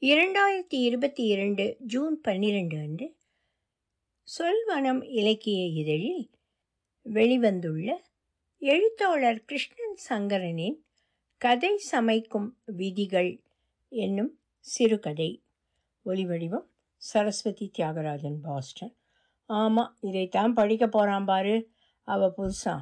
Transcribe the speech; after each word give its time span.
இரண்டாயிரத்தி 0.00 0.78
இருபத்தி 0.80 1.24
இரண்டு 1.24 1.76
ஜூன் 1.78 2.20
பன்னிரண்டு 2.20 2.76
அன்று 2.78 3.16
சொல்வனம் 4.28 5.04
இலக்கிய 5.04 5.64
இதழில் 5.66 6.30
வெளிவந்துள்ள 7.04 7.96
எழுத்தாளர் 8.58 9.44
கிருஷ்ணன் 9.44 9.96
சங்கரனின் 9.96 10.76
கதை 11.36 11.76
சமைக்கும் 11.92 12.56
விதிகள் 12.64 13.42
என்னும் 13.88 14.38
சிறுகதை. 14.58 15.42
ஒலிவடிவம் 16.06 16.68
சரஸ்வதி 16.96 17.70
தியாகராஜன் 17.78 18.38
பாஸ்டன். 18.42 18.96
ஆமாம் 19.46 19.96
இதைத்தான் 20.00 20.54
படிக்க 20.54 20.86
போகிறான் 20.86 21.24
பாரு 21.24 21.70
அவள் 22.02 22.34
புதுசா. 22.36 22.76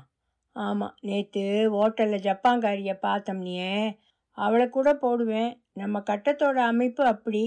ஆமாம் 0.53 0.97
நேற்று 1.01 1.71
ஹோட்டலில் 1.73 2.27
ஜப்பாங்காரியை 2.29 2.99
பார்த்தோம்னியே 3.03 3.99
அவளை 4.37 4.69
கூட 4.69 4.95
போடுவேன். 4.95 5.53
நம்ம 5.73 6.03
கட்டத்தோட 6.11 6.57
அமைப்பு 6.65 7.05
அப்படி. 7.05 7.45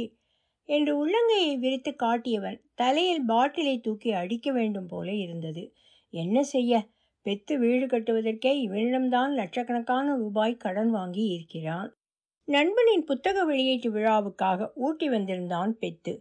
என்று 0.69 0.93
உள்ளங்கையை 1.01 1.59
விரித்து 1.59 1.91
காட்டியவன் 1.95 2.59
தலையில் 2.75 3.25
பாட்டிலை 3.25 3.79
தூக்கி 3.79 4.11
அடிக்க 4.11 4.51
வேண்டும் 4.51 4.87
போல 4.87 5.13
இருந்தது. 5.13 5.63
என்ன 6.13 6.43
செய்ய? 6.43 6.87
பெத்து 7.25 7.59
வீடு 7.59 7.85
கட்டுவதற்கே 7.85 8.51
இவனிடம்தான் 8.67 9.33
லட்சக்கணக்கான 9.33 10.15
ரூபாய் 10.15 10.57
கடன் 10.57 10.89
வாங்கி 10.89 11.25
இருக்கிறான் 11.27 11.89
நண்பனின் 12.47 13.03
புத்தக 13.03 13.43
வெளியீட்டு 13.43 13.89
விழாவுக்காக 13.91 14.69
ஊட்டி 14.75 15.09
வந்திருந்தான் 15.09 15.77
பெத்து. 15.77 16.13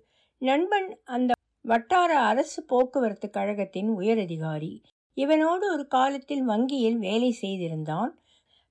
நண்பன் 0.42 0.88
அந்த 1.04 1.32
வட்டார 1.64 2.18
அரசு 2.20 2.60
போக்குவரத்து 2.64 3.30
கழகத்தின் 3.30 3.90
உயரதிகாரி. 3.98 4.72
இவனோடு 5.16 5.64
ஒரு 5.72 5.84
காலத்தில் 5.88 6.44
வங்கியில் 6.44 6.98
வேலை 6.98 7.30
செய்திருந்தான். 7.30 8.12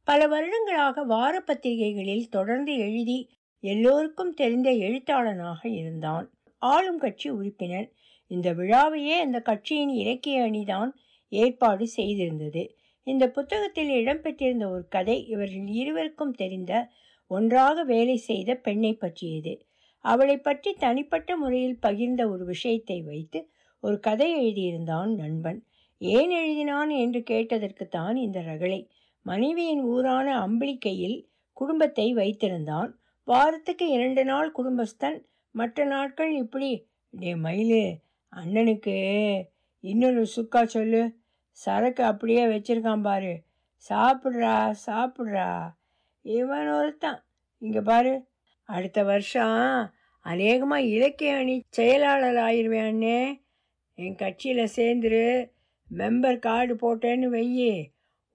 பல 0.07 0.27
வருடங்களாக 0.27 1.03
வார 1.03 1.39
பத்திரிகைகளில் 1.39 2.29
தொடர்ந்து 2.29 2.73
எழுதி 2.77 3.17
எல்லோருக்கும் 3.63 4.33
தெரிந்த 4.33 4.69
எழுத்தாளனாக 4.71 5.61
இருந்தான். 5.69 6.25
ஆளும் 6.61 6.99
கட்சி 6.99 7.29
உறுப்பினர். 7.29 7.87
இந்த 8.31 8.53
விழாவையே 8.53 9.15
அந்த 9.17 9.39
கட்சியின் 9.39 9.89
இலக்கிய 9.89 10.41
அணிதான் 10.41 10.91
ஏற்பாடு 11.31 11.85
செய்திருந்தது. 11.95 12.63
இந்த 13.07 13.25
புத்தகத்தில் 13.29 13.91
இடம்பெற்றிருந்த 13.91 14.65
ஒரு 14.71 14.85
கதை 14.87 15.27
இவர்கள் 15.27 15.67
இருவருக்கும் 15.73 16.33
தெரிந்த 16.33 16.89
ஒன்றாக 17.31 17.83
வேலை 17.83 18.15
செய்த 18.15 18.55
பெண்ணை 18.55 18.93
பற்றியது. 18.93 19.53
அவளை 20.05 20.37
பற்றி 20.37 20.73
தனிப்பட்ட 20.73 21.37
முறையில் 21.37 21.79
பகிர்ந்த 21.81 22.29
ஒரு 22.29 22.45
விஷயத்தை 22.45 23.01
வைத்து 23.01 23.41
ஒரு 23.83 23.99
கதை 23.99 24.29
எழுதியிருந்தான் 24.37 25.11
நண்பன். 25.15 25.59
ஏன் 26.01 26.33
எழுதினான்? 26.35 26.91
என்று 26.97 27.19
கேட்டதற்குத்தான் 27.29 28.15
இந்த 28.15 28.41
ரகளை 28.41 28.79
மனைவியின் 29.27 29.81
ஊரான 29.81 30.47
அம்பிளிக்கையில் 30.47 31.17
குடும்பத்தை 31.53 32.15
வைத்திருந்தான். 32.15 32.91
வாரத்துக்கு 33.23 33.89
இரண்டு 33.89 34.25
நாள் 34.25 34.51
குடும்பஸ்தன். 34.57 35.17
மற்ற 35.51 35.85
நாட்கள் 35.85 36.31
இப்படி 36.35 36.87
டே 37.09 37.33
மயிலு 37.33 37.95
அண்ணனுக்கு 38.35 38.95
இன்னொரு 39.79 40.27
சுக்கா 40.35 40.63
சொல்லு. 40.63 41.01
சரக்கு 41.51 42.03
அப்படியே 42.03 42.45
வச்சிருக்கான் 42.45 43.01
பாரு. 43.01 43.33
சாப்பிட்றா 43.89 44.75
சாப்பிட்றா. 44.85 45.49
இவன் 46.21 46.67
ஒருத்தான். 46.67 47.19
இங்கே 47.57 47.81
பாரு. 47.81 48.27
அடுத்த 48.63 49.03
வருஷம் 49.03 49.91
அநேகமாக 50.19 50.81
இலக்கிய 50.81 51.35
அணி 51.35 51.61
செயலாளர் 51.69 52.39
ஆயிடுவேன் 52.43 52.89
அண்ணே. 52.91 53.41
என் 53.93 54.15
கட்சியில் 54.15 54.73
சேர்ந்துரு. 54.75 55.51
மெம்பர் 55.97 56.39
கார்டு 56.39 56.73
போட்டேன்னு 56.75 57.29
வெய்யி 57.35 57.73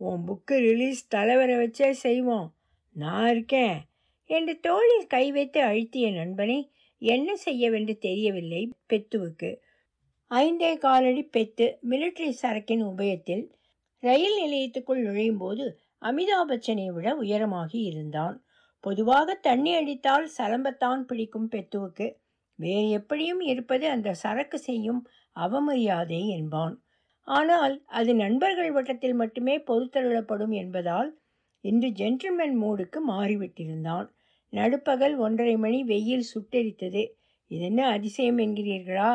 உன் 0.02 0.24
புக்கு 0.28 0.58
ரிலீஸ் 0.58 1.08
தலைவரை 1.08 1.54
வச்சே 1.54 1.90
செய்வோம். 1.90 2.54
நான் 2.92 3.30
இருக்கேன். 3.30 3.80
என்று 4.24 4.60
தோளில் 4.60 5.06
கை 5.06 5.32
வைத்து 5.32 5.60
அழுத்திய 5.60 6.12
நண்பனை 6.12 6.72
என்ன 6.98 7.36
செய்யவென்று 7.36 7.98
தெரியவில்லை 7.98 8.68
பெத்துவுக்கு. 8.92 9.56
ஐந்தே 10.30 10.78
காலடி 10.78 11.22
பெத்து 11.22 11.78
மிலிட்ரி 11.90 12.28
சரக்கின் 12.28 12.84
உபயத்தில் 12.84 13.48
ரயில் 13.98 14.42
நிலையத்துக்குள் 14.46 15.02
நுழையும் 15.02 15.38
போது 15.38 15.78
அமிதாப் 16.02 16.48
பச்சனை 16.48 16.86
விட 16.86 17.14
உயரமாகி 17.14 17.82
இருந்தான். 17.82 18.44
பொதுவாக 18.80 19.34
தண்ணி 19.34 19.74
அடித்தால் 19.74 20.30
சலம்பத்தான் 20.38 21.00
பிடிக்கும் 21.00 21.50
பெத்துவுக்கு. 21.50 22.16
வேறு 22.54 22.90
எப்படியும் 22.90 23.40
இருப்பது 23.40 23.88
அந்த 23.88 24.14
சரக்கு 24.14 24.58
செய்யும் 24.58 25.08
அவமரியாதை 25.36 26.28
என்பான். 26.28 26.81
ஆனால் 27.28 27.74
அது 27.86 28.14
நண்பர்கள் 28.14 28.72
வட்டத்தில் 28.72 29.14
மட்டுமே 29.14 29.54
பொறுத்தருளப்படும் 29.58 30.54
என்பதால் 30.54 31.10
இன்று 31.64 31.88
ஜென்டில்மேன் 31.90 32.56
மூடுக்கு 32.62 32.98
மாறிவிட்டிருந்தான். 33.08 34.06
நடுப்பகல் 34.52 35.14
ஒன்றரை 35.16 35.56
மணி 35.56 35.78
வெயில் 35.82 36.30
சுட்டெரித்தது. 36.32 37.02
இதென்ன 37.50 37.86
அதிசயம் 37.88 38.38
என்கிறீர்களா? 38.38 39.12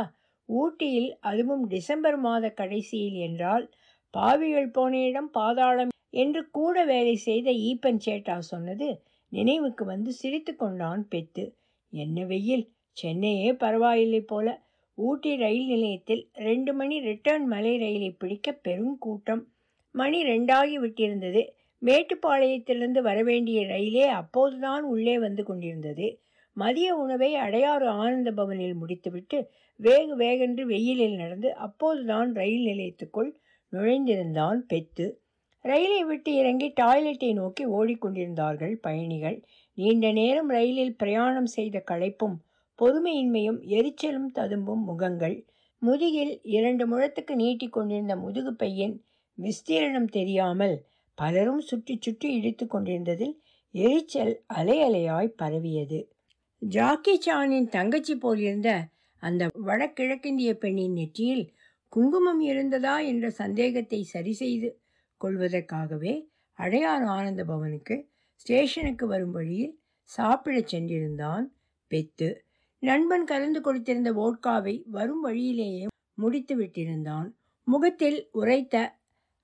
ஊட்டியில் 0.49 1.09
அதுவும் 1.19 1.63
டிசம்பர் 1.67 2.17
மாத 2.17 2.49
கடைசியில் 2.51 3.17
என்றால் 3.19 3.65
பாவிகள் 4.13 4.69
போன 4.71 4.99
இடம் 4.99 5.29
பாதாளம் 5.29 5.91
என்று 6.13 6.41
கூட 6.49 6.85
வேலை 6.85 7.15
செய்த 7.15 7.47
ஈப்பன் 7.69 8.01
சேட்டா 8.05 8.37
சொன்னது 8.51 8.87
நினைவுக்கு 9.31 9.83
வந்து 9.85 10.11
சிரித்து 10.13 10.55
கொண்டான் 10.55 11.03
பெத்து. 11.07 11.43
என்ன 11.93 12.23
வெயில்? 12.25 12.65
சென்னையே 12.97 13.49
பரவாயில்லை 13.53 14.21
போல. 14.21 14.47
ஊட்டி 14.97 15.31
ரயில் 15.35 15.65
நிலையத்தில் 15.65 16.23
ரெண்டு 16.33 16.73
மணி 16.73 16.95
ரிட்டர்ன் 16.99 17.45
மலை 17.45 17.77
ரயிலை 17.77 18.09
பிடிக்க 18.11 18.51
பெரும் 18.51 18.97
கூட்டம். 18.97 19.43
மணி 19.95 20.19
ரெண்டாகி 20.23 20.75
விட்டிருந்தது. 20.83 21.41
மேட்டுப்பாளையத்திலிருந்து 21.81 23.01
வரவேண்டிய 23.01 23.65
ரயிலே 23.65 24.05
அப்போதுதான் 24.21 24.83
உள்ளே 24.83 25.19
வந்து 25.19 25.43
கொண்டிருந்தது. 25.43 26.07
மதிய 26.57 26.95
உணவை 26.95 27.35
அடையாறு 27.35 27.85
ஆனந்த 27.85 28.31
பவனில் 28.31 28.73
முடித்துவிட்டு 28.73 29.49
வேக 29.79 30.15
வேகென்று 30.17 30.61
வெயிலில் 30.61 31.15
நடந்து 31.15 31.55
அப்போதுதான் 31.55 32.33
ரயில் 32.33 32.65
நிலையத்துக்குள் 32.65 33.31
நுழைந்திருந்தான் 33.73 34.59
பெத்து. 34.67 35.07
ரயிலை 35.65 36.03
விட்டு 36.03 36.33
இறங்கி 36.35 36.73
டாய்லெட்டை 36.81 37.33
நோக்கி 37.33 37.63
ஓடிக்கொண்டிருந்தார்கள் 37.67 38.75
பயணிகள். 38.81 39.37
நீண்ட 39.77 40.11
நேரம் 40.11 40.49
ரயிலில் 40.49 40.95
பிரயாணம் 40.95 41.51
செய்த 41.57 41.83
களைப்பும் 41.91 42.37
பொறுமையின்மையும் 42.79 43.59
எரிச்சலும் 43.69 44.29
ததும்பும் 44.31 44.83
முகங்கள். 44.83 45.37
முதுகில் 45.81 46.41
இரண்டு 46.43 46.83
முழத்துக்கு 46.87 47.33
நீட்டி 47.35 47.67
கொண்டிருந்த 47.69 48.15
முதுகு 48.15 48.53
பையன் 48.53 48.95
விஸ்தீரணம் 49.37 50.09
தெரியாமல் 50.09 50.75
பலரும் 51.17 51.59
சுற்றி 51.59 51.99
சுற்றி 51.99 52.29
இடித்து 52.33 52.65
கொண்டிருந்ததில் 52.67 53.35
எரிச்சல் 53.73 54.43
அலை 54.47 54.77
அலையாய் 54.81 55.37
பரவியது. 55.37 55.99
ஜாக்கி 56.61 57.15
சானின் 57.25 57.69
தங்கச்சி 57.69 58.15
போலிருந்த 58.15 58.69
அந்த 59.23 59.49
வடகிழக்கிந்திய 59.65 60.53
பெண்ணின் 60.53 60.93
நெற்றியில் 60.93 61.45
குங்குமம் 61.93 62.41
இருந்ததா 62.41 62.95
என்ற 63.01 63.29
சந்தேகத்தை 63.29 64.03
சரி 64.03 64.33
செய்து 64.33 64.69
கொள்வதற்காகவே 65.21 66.13
அடையார் 66.59 67.03
ஆனந்த 67.03 67.43
பவனுக்கு 67.43 67.95
ஸ்டேஷனுக்கு 68.35 69.07
வரும் 69.07 69.31
வழியில் 69.31 69.75
சாப்பிடச் 70.09 70.75
சென்றிருந்தான் 70.75 71.45
பெத்து. 71.91 72.46
நண்பன் 72.79 73.23
கலந்து 73.23 73.59
கொடுத்திருந்த 73.59 74.09
வோட்காவை 74.13 74.83
வரும் 74.87 75.19
வழியிலேயே 75.19 75.85
முடித்து 76.13 76.57
விட்டிருந்தான். 76.57 77.29
முகத்தில் 77.63 78.29
உரைத்த 78.31 78.75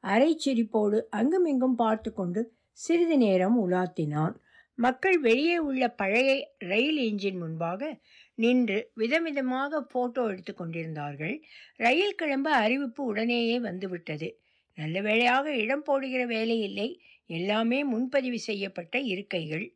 அரைச்சிரிப்போடு 0.04 1.02
அங்குமிங்கும் 1.10 1.76
பார்த்து 1.76 2.14
கொண்டு 2.14 2.54
சிறிது 2.72 3.18
நேரம் 3.18 3.72
உலாத்தினான். 3.72 4.36
மக்கள் 4.76 5.20
வெளியே 5.20 5.58
உள்ள 5.58 5.90
பழைய 5.90 6.56
ரயில் 6.58 6.98
என்ஜின் 6.98 7.38
முன்பாக 7.38 8.00
நின்று 8.36 8.92
விதவிதமாக 8.96 9.82
போட்டோ 9.82 10.28
எடுத்து 10.28 10.54
கொண்டிருந்தார்கள். 10.54 11.44
ரயில் 11.76 12.16
கிளம்ப 12.16 12.52
அறிவிப்பு 12.52 13.04
உடனேயே 13.04 13.60
வந்துவிட்டது. 13.60 14.40
நல்ல 14.74 15.02
வேளையாக 15.02 15.56
இடம் 15.56 15.84
போடுகிற 15.84 16.26
வேலை 16.26 16.60
இல்லை. 16.60 17.02
எல்லாமே 17.26 17.84
முன்பதிவு 17.84 18.40
செய்யப்பட்ட 18.40 19.00
இருக்கைகள். 19.00 19.76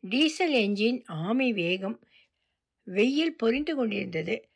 டீசல் 0.00 0.52
என்ஜின் 0.52 0.98
ஆமை 1.06 1.52
வேகம் 1.52 2.00
வெயில் 2.86 3.36
பொறிந்து 3.36 3.74
கொண்டிருந்தது. 3.74 4.48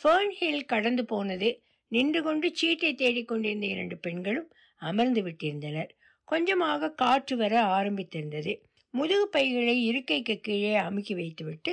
ஃபர்ன் 0.00 0.30
ஹில் 0.30 0.64
கடந்து 0.64 1.04
போனது 1.04 1.48
நின்று 1.88 2.22
கொண்டு 2.22 2.50
சீட்டை 2.54 2.94
தேடிக்கொண்டிருந்த 2.94 3.66
இரண்டு 3.68 3.96
பெண்களும் 3.96 4.48
அமர்ந்து 4.76 5.22
விட்டிருந்தனர். 5.22 5.90
கொஞ்சமாக 6.24 6.90
காற்று 6.92 7.36
வர 7.36 7.62
ஆரம்பித்திருந்தது. 7.62 8.52
முதுகு 8.90 9.28
பைகளை 9.28 9.84
இருக்கைக்கு 9.84 10.40
கீழே 10.40 10.74
அமுக்கி 10.74 11.14
வைத்துவிட்டு 11.14 11.72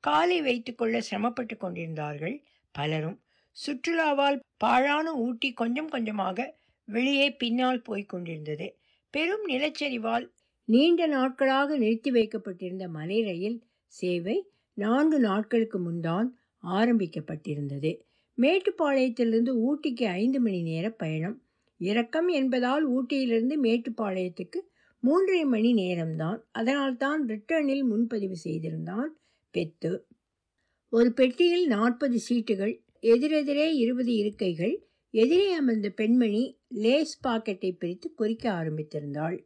காலை 0.00 0.42
வைத்துக்கொள்ள 0.42 1.00
சிரமப்பட்டு 1.00 1.56
கொண்டிருந்தார்கள் 1.56 2.42
பலரும். 2.72 3.18
சுற்றுலாவால் 3.56 4.38
பாழான 4.56 5.12
ஊட்டி 5.14 5.52
கொஞ்சம் 5.52 5.88
கொஞ்சமாக 5.88 6.58
வெளியே 6.84 7.28
பின்னால் 7.32 7.82
போய்க் 7.82 8.08
கொண்டிருந்தது. 8.08 8.66
பெரும் 9.10 9.44
நிலச்சரிவால் 9.48 10.26
நீண்ட 10.64 11.06
நாட்களாக 11.06 11.76
நிறுத்தி 11.76 12.10
வைக்கப்பட்டிருந்த 12.10 12.88
மலை 12.88 13.22
ரயில் 13.22 13.58
சேவை 13.86 14.36
நான்கு 14.76 15.20
நாட்களுக்கு 15.20 15.78
முன்தான் 15.78 16.28
ஆரம்பிக்கப்பட்டிருந்தது. 16.62 17.90
மேட்டுப்பாளையத்திலிருந்து 18.38 19.52
ஊட்டிக்கு 19.66 20.04
ஐந்து 20.14 20.40
மணி 20.40 20.62
நேர 20.62 20.90
பயணம். 20.92 21.36
இறக்கம் 21.80 22.28
என்பதால் 22.28 22.84
ஊட்டியிலிருந்து 22.88 23.56
மேட்டுப்பாளையத்துக்கு 23.62 24.60
மூன்றரை 25.02 25.44
மணி 25.44 25.70
நேரம்தான். 25.74 26.40
அதனால்தான் 26.50 27.26
ரிட்டர்னில் 27.26 27.84
முன்பதிவு 27.84 28.36
செய்திருந்தான் 28.36 29.10
பெத்து. 29.54 29.92
ஒரு 30.92 31.12
பெட்டியில் 31.12 31.66
நாற்பது 31.66 32.18
சீட்டுகள் 32.28 32.74
எதிரெதிரே 33.02 33.66
இருபது 33.74 34.12
இருக்கைகள் 34.12 34.74
எதிரே 35.14 35.52
அமர்ந்த 35.52 35.88
பெண்மணி 35.90 36.42
லேஸ் 36.68 37.26
பாக்கெட்டை 37.26 37.70
பிரித்து 37.78 38.08
குறிக்க 38.14 38.44
ஆரம்பித்திருந்தாள். 38.52 39.36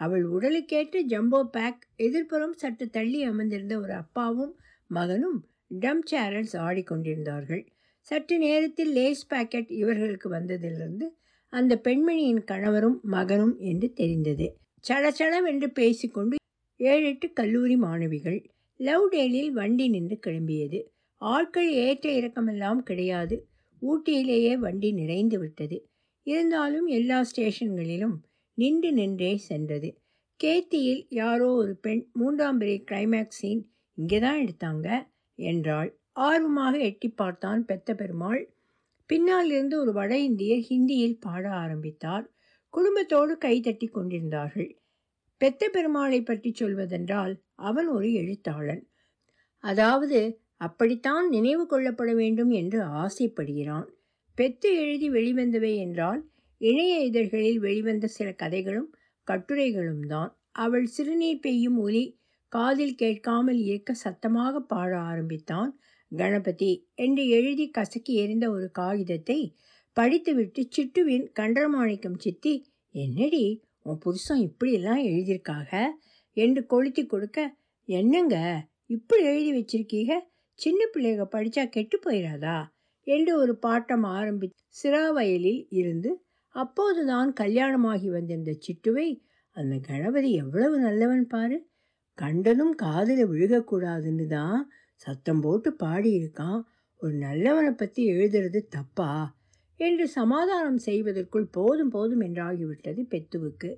அவள் 0.00 0.24
உடலுக்கேற்ற 0.26 1.02
ஜம்போ 1.04 1.40
பேக் 1.48 1.82
எதிர்ப்புறம் 1.98 2.54
சற்று 2.54 2.86
தள்ளி 2.90 3.22
அமர்ந்திருந்த 3.22 3.80
ஒரு 3.80 3.92
அப்பாவும் 3.92 4.54
மகனும் 4.90 5.38
டம் 5.66 6.02
சேரல்ஸ் 6.10 6.56
ஆடிக்கொண்டிருந்தார்கள். 6.58 7.66
சற்று 8.00 8.38
நேரத்தில் 8.38 8.92
லேஸ் 8.92 9.26
பாக்கெட் 9.26 9.70
இவர்களுக்கு 9.70 10.30
வந்ததிலிருந்து 10.30 11.06
அந்த 11.52 11.80
பெண்மணியின் 11.84 12.44
கணவரும் 12.44 13.00
மகனும் 13.02 13.58
என்று 13.58 13.92
தெரிந்தது. 13.92 14.46
சடச்சடவென்று 14.88 15.66
பேசிக்கொண்டு 15.66 16.36
ஏழு 16.80 17.06
எட்டு 17.06 17.32
கல்லூரி 17.32 17.76
மாணவிகள் 17.76 18.38
லவ்டேலில் 18.80 19.50
வண்டி 19.50 19.88
நின்று 19.88 20.18
கிளம்பியது. 20.26 20.80
ஆட்கள் 21.16 21.72
ஏற்ற 21.72 22.10
இறக்கமெல்லாம் 22.10 22.78
கிடையாது. 22.78 23.36
ஊட்டியிலேயே 23.82 24.54
வண்டி 24.58 24.92
நிறைந்து 24.92 25.38
விட்டது. 25.38 25.88
இருந்தாலும் 26.26 26.86
எல்லா 26.86 27.24
ஸ்டேஷன்களிலும் 27.36 28.16
நின்று 28.58 28.92
நின்றே 28.92 29.36
சென்றது. 29.36 29.88
கேத்தியில் 30.40 31.06
யாரோ 31.08 31.52
ஒரு 31.52 31.76
பெண் 31.76 32.02
மூன்றாம் 32.12 32.58
பெரிய 32.58 32.78
கிளைமேக்ஸின் 32.90 33.62
இங்கே 33.98 34.18
தான் 34.18 34.40
எடுத்தாங்க 34.42 34.88
என்றாள். 35.38 35.90
ஆர்வமாக 36.26 36.74
எட்டி 36.88 37.08
பார்த்தான் 37.12 37.60
பெத்த 37.64 37.94
பெருமாள் 37.94 38.42
பின்னால் 39.10 39.48
இருந்து 39.50 39.76
ஒரு 39.78 39.92
வட 39.92 40.12
இந்தியர் 40.28 40.62
ஹிந்தியில் 40.68 41.18
பாட 41.18 41.44
ஆரம்பித்தார். 41.62 42.24
குடும்பத்தோடு 42.74 43.32
கைதட்டி 43.38 43.86
கொண்டிருந்தார்கள். 43.88 44.70
பெத்த 45.40 45.68
பெருமாளை 45.74 46.20
பற்றி 46.22 46.50
சொல்வதென்றால் 46.52 47.34
அவன் 47.68 47.88
ஒரு 47.88 48.08
எழுத்தாளன். 48.12 48.82
அதாவது 49.64 50.18
அப்படித்தான் 50.56 51.26
நினைவு 51.28 51.64
கொள்ளப்பட 51.66 52.10
வேண்டும் 52.14 52.52
என்று 52.52 52.80
ஆசைப்படுகிறான். 53.02 53.88
பெத்து 54.38 54.68
எழுதி 54.74 55.08
வெளிவந்தவை 55.10 55.72
என்றால் 55.76 56.20
இணைய 56.60 56.94
இதழ்களில் 57.00 57.58
வெளிவந்த 57.58 58.06
சில 58.08 58.28
கதைகளும் 58.32 58.90
கட்டுரைகளும் 59.28 60.06
தான். 60.06 60.30
அவள் 60.56 60.86
சிறுநீர் 60.86 61.40
பெய்யும் 61.40 61.78
ஒலி 61.78 62.04
காதில் 62.54 62.94
கேட்காமல் 62.94 63.60
இருக்க 63.62 63.94
சத்தமாக 63.94 64.60
பாட 64.60 64.90
ஆரம்பித்தான். 65.02 65.70
கணபதி 66.12 66.72
என்று 66.94 67.22
எழுதி 67.28 67.70
கசக்கி 67.70 68.12
எறிந்த 68.14 68.46
ஒரு 68.50 68.70
காகிதத்தை 68.70 69.38
படித்துவிட்டு 69.96 70.68
சிட்டுவின் 70.76 71.26
கண்டரமாணிக்கம் 71.40 72.18
சித்தி 72.18 72.54
என்னடி 72.94 73.44
உன் 73.82 73.98
புருஷன் 73.98 74.42
இப்படியெல்லாம் 74.42 75.02
எழுதியிருக்காக 75.04 75.70
என்று 76.36 76.66
கொளுத்தி 76.66 77.02
கொடுக்க 77.06 77.38
என்னங்க 77.88 78.36
இப்படி 78.86 79.22
எழுதி 79.24 79.50
வச்சிருக்கீங்க 79.52 80.14
சின்ன 80.58 80.80
பிள்ளைக 80.92 81.26
படித்தா 81.32 81.68
கெட்டு 81.68 81.96
போயிடாதா 82.04 82.56
என்று 83.06 83.32
ஒரு 83.36 83.58
பாட்டம் 83.62 84.06
ஆரம்பி 84.10 84.48
சிறாவயலில் 84.76 85.62
இருந்து 85.72 86.10
அப்போதுதான் 86.54 87.30
கல்யாணமாகி 87.32 88.08
வந்திருந்த 88.08 88.52
சிட்டுவை 88.66 89.08
அந்த 89.56 89.74
கணபதி 89.86 90.30
எவ்வளவு 90.34 90.76
நல்லவன் 90.78 91.26
பாரு? 91.26 91.56
கண்டனும் 92.14 92.74
காதில் 92.74 93.24
விழுகக்கூடாதுன்னு 93.26 94.26
தான் 94.26 94.72
சத்தம் 94.94 95.40
போட்டு 95.40 95.76
பாடியிருக்கான். 95.78 96.62
ஒரு 96.96 97.14
நல்லவனை 97.16 97.70
பற்றி 97.70 98.10
எழுதுறது 98.10 98.60
தப்பா? 98.68 99.36
என்று 99.76 100.08
சமாதானம் 100.08 100.78
செய்வதற்குள் 100.78 101.46
போதும் 101.50 101.88
போதும் 101.88 102.20
என்றாகிவிட்டது 102.20 103.02
பெத்துவுக்கு. 103.10 103.70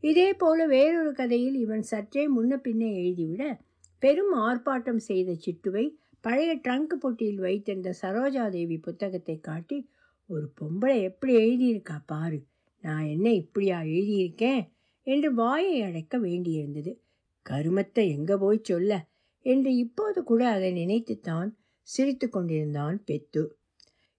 இதே 0.00 0.34
போல 0.34 0.66
வேறொரு 0.66 1.12
கதையில் 1.12 1.54
இவன் 1.54 1.82
சற்றே 1.82 2.24
முன்ன 2.36 2.56
பின்னே 2.56 2.90
எழுதிவிட 3.02 3.58
பெரும் 3.98 4.34
ஆர்ப்பாட்டம் 4.38 4.96
செய்த 4.96 5.36
சிட்டுவை 5.46 5.84
பழைய 6.20 6.56
ட்ரங்க் 6.68 6.94
பொட்டியில் 7.02 7.40
வைத்திருந்த 7.40 7.94
சரோஜாதேவி 8.02 8.76
புத்தகத்தை 8.80 9.40
காட்டி 9.40 9.88
ஒரு 10.26 10.52
பொம்பளை 10.60 11.02
எப்படி 11.02 11.36
எழுதியிருக்கா 11.36 11.96
பாரு. 12.06 12.44
நான் 12.80 13.04
என்ன 13.04 13.32
இப்படியா 13.32 13.80
எழுதியிருக்கேன்? 13.80 14.62
என்று 15.02 15.34
வாயை 15.34 15.82
அடைக்க 15.82 16.18
வேண்டியிருந்தது. 16.18 16.92
கருமத்தை 17.46 18.04
எங்கே 18.08 18.34
போய் 18.34 18.60
சொல்ல? 18.62 18.92
என்று 19.46 19.76
இப்போது 19.76 20.22
கூட 20.22 20.48
அதை 20.48 20.72
நினைத்துத்தான் 20.72 21.56
சிரித்து 21.82 22.30
கொண்டிருந்தான் 22.30 23.04
பெத்து. 23.04 23.42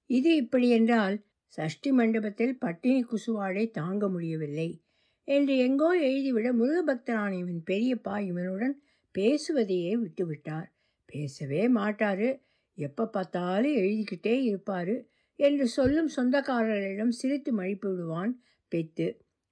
இது 0.05 0.35
இப்படி 0.35 0.69
என்றால் 0.69 1.25
சஷ்டி 1.47 1.91
மண்டபத்தில் 1.91 2.57
பட்டினி 2.57 3.03
குசுவாடை 3.03 3.71
தாங்க 3.71 4.07
முடியவில்லை 4.09 4.83
என்று 5.23 5.57
எங்கோ 5.57 5.89
எழுதிவிட 6.01 6.47
முருகபக்தரான 6.53 7.31
இவன் 7.37 7.61
பெரியப்பா 7.65 8.19
இவனுடன் 8.19 8.81
பேசுவதையே 9.15 9.93
விட்டுவிட்டார். 9.95 10.67
பேசவே 11.05 11.67
மாட்டாரு. 11.67 12.29
எப்போ 12.73 13.07
பார்த்தாலும் 13.07 13.75
எழுதிக்கிட்டே 13.75 14.35
இருப்பார் 14.41 14.95
என்று 15.35 15.67
சொல்லும் 15.67 16.09
சொந்தக்காரர்களிடம் 16.15 17.09
சிரித்து 17.09 17.53
மழிப்பு 17.53 17.89
விடுவான் 17.89 18.43
பெத்து. 18.71 19.07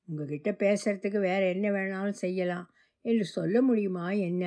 உங்ககிட்ட 0.08 0.52
பேசுறதுக்கு 0.52 1.20
வேற 1.20 1.42
என்ன 1.50 1.72
வேணாலும் 1.72 2.22
செய்யலாம். 2.22 2.68
என்று 3.04 3.26
சொல்ல 3.26 3.62
முடியுமா 3.62 4.12
என்ன? 4.12 4.44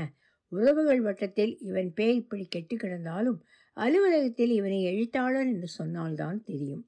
உறவுகள் 0.53 1.01
வட்டத்தில் 1.01 1.59
இவன் 1.61 1.91
பேர் 1.95 2.15
இப்படி 2.15 2.45
கெட்டு 2.45 2.77
கிடந்தாலும் 2.77 3.39
அலுவலகத்தில் 3.77 4.51
இவனை 4.51 4.83
எழுத்தாளர் 4.83 5.47
என்று 5.47 5.69
சொன்னால்தான் 5.69 6.43
தெரியும். 6.43 6.85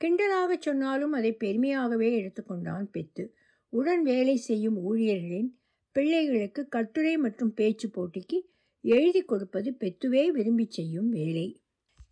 கிண்டலாக 0.00 0.52
சொன்னாலும் 0.58 1.12
அதை 1.12 1.32
பெருமையாகவே 1.32 2.10
எடுத்துக்கொண்டான் 2.20 2.86
பெத்து. 2.92 3.24
உடன் 3.68 4.02
வேலை 4.02 4.36
செய்யும் 4.36 4.76
ஊழியர்களின் 4.76 5.50
பிள்ளைகளுக்கு 5.92 6.68
கட்டுரை 6.68 7.16
மற்றும் 7.16 7.54
பேச்சு 7.54 7.88
போட்டிக்கு 7.88 8.38
எழுதி 8.84 9.22
கொடுப்பது 9.22 9.70
பெத்துவே 9.80 10.26
விரும்பி 10.26 10.66
செய்யும் 10.68 11.08
வேலை. 11.08 11.46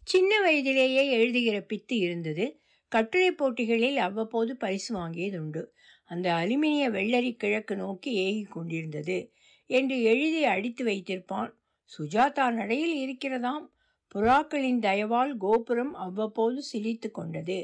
சின்ன 0.04 0.40
வயதிலேயே 0.40 1.10
எழுதுகிற 1.10 1.56
பித்து 1.60 1.96
இருந்தது. 1.98 2.46
கட்டுரை 2.88 3.32
போட்டிகளில் 3.32 3.96
அவ்வப்போது 3.96 4.56
பரிசு 4.56 4.96
வாங்கியதுண்டு. 4.96 5.62
அந்த 6.04 6.32
அலுமினிய 6.32 6.90
வெள்ளரி 6.90 7.36
கிழக்கு 7.36 7.76
நோக்கி 7.76 8.10
ஏகி 8.18 8.48
கொண்டிருந்தது. 8.48 9.32
என்று 9.66 10.02
எழுதி 10.02 10.44
அடித்து 10.44 10.84
வைத்திருப்பான் 10.84 11.50
சுஜாதா 11.90 12.52
நடையில் 12.52 12.96
இருக்கிறதாம். 12.96 13.66
புறாக்களின் 14.14 14.78
தயவால் 14.78 15.36
கோபுரம் 15.36 15.94
அவ்வப்போது 15.94 16.62
சிலித்து 16.72 17.10
கொண்டது. 17.10 17.58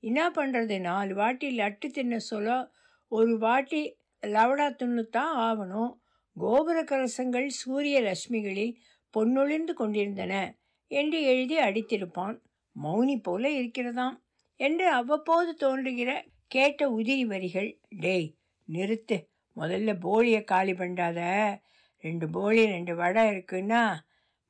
என்ன 0.00 0.30
பண்ணுறது 0.30 0.80
நாலு 0.80 1.14
வாட்டி 1.14 1.58
லட்டு 1.58 1.86
தின்ன 1.86 2.18
சொல்ல 2.18 2.70
ஒரு 3.08 3.38
வாட்டி 3.38 3.96
லவடா 4.22 4.68
துண்ணுத்தான் 4.80 5.32
ஆகணும் 5.38 5.92
கோபுர 6.36 6.84
கலசங்கள் 6.84 7.46
சூரிய 7.46 8.00
ரஷ்மிகளில் 8.02 8.74
பொன்னொழிந்து 9.14 9.72
கொண்டிருந்தன. 9.72 10.58
என்று 10.90 11.22
எழுதி 11.22 11.58
அடித்திருப்பான் 11.58 12.36
மௌனி 12.82 13.16
போல 13.22 13.48
இருக்கிறதாம். 13.48 14.16
என்று 14.56 14.88
அவ்வப்போது 14.90 15.54
தோன்றுகிற 15.54 16.24
கேட்ட 16.46 16.90
உதிரி 16.90 17.22
வரிகள் 17.22 17.80
டேய் 17.88 18.36
நிறுத்து. 18.72 19.26
முதல்ல 19.56 19.98
போலியை 20.00 20.44
காலி 20.44 20.72
பண்ணாத 20.72 21.20
ரெண்டு 22.00 22.30
போலி 22.30 22.66
ரெண்டு 22.66 22.96
வடை 22.96 23.30
இருக்குன்னா 23.30 23.98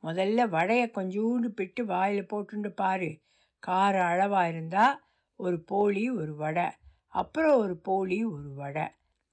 முதல்ல 0.03 0.49
வடையை 0.49 0.91
கொஞ்சோண்டு 0.95 1.49
பிட்டு 1.49 1.85
வாயில் 1.85 2.27
போட்டுண்டு 2.27 2.69
பாரு. 2.69 3.21
காரம் 3.67 4.09
அளவாக 4.09 4.49
இருந்தால் 4.49 5.03
ஒரு 5.37 5.63
போலி 5.63 6.11
ஒரு 6.11 6.37
வடை. 6.37 6.65
அப்புறம் 7.09 7.59
ஒரு 7.59 7.77
போலி 7.77 8.25
ஒரு 8.25 8.55
வடை. 8.55 8.83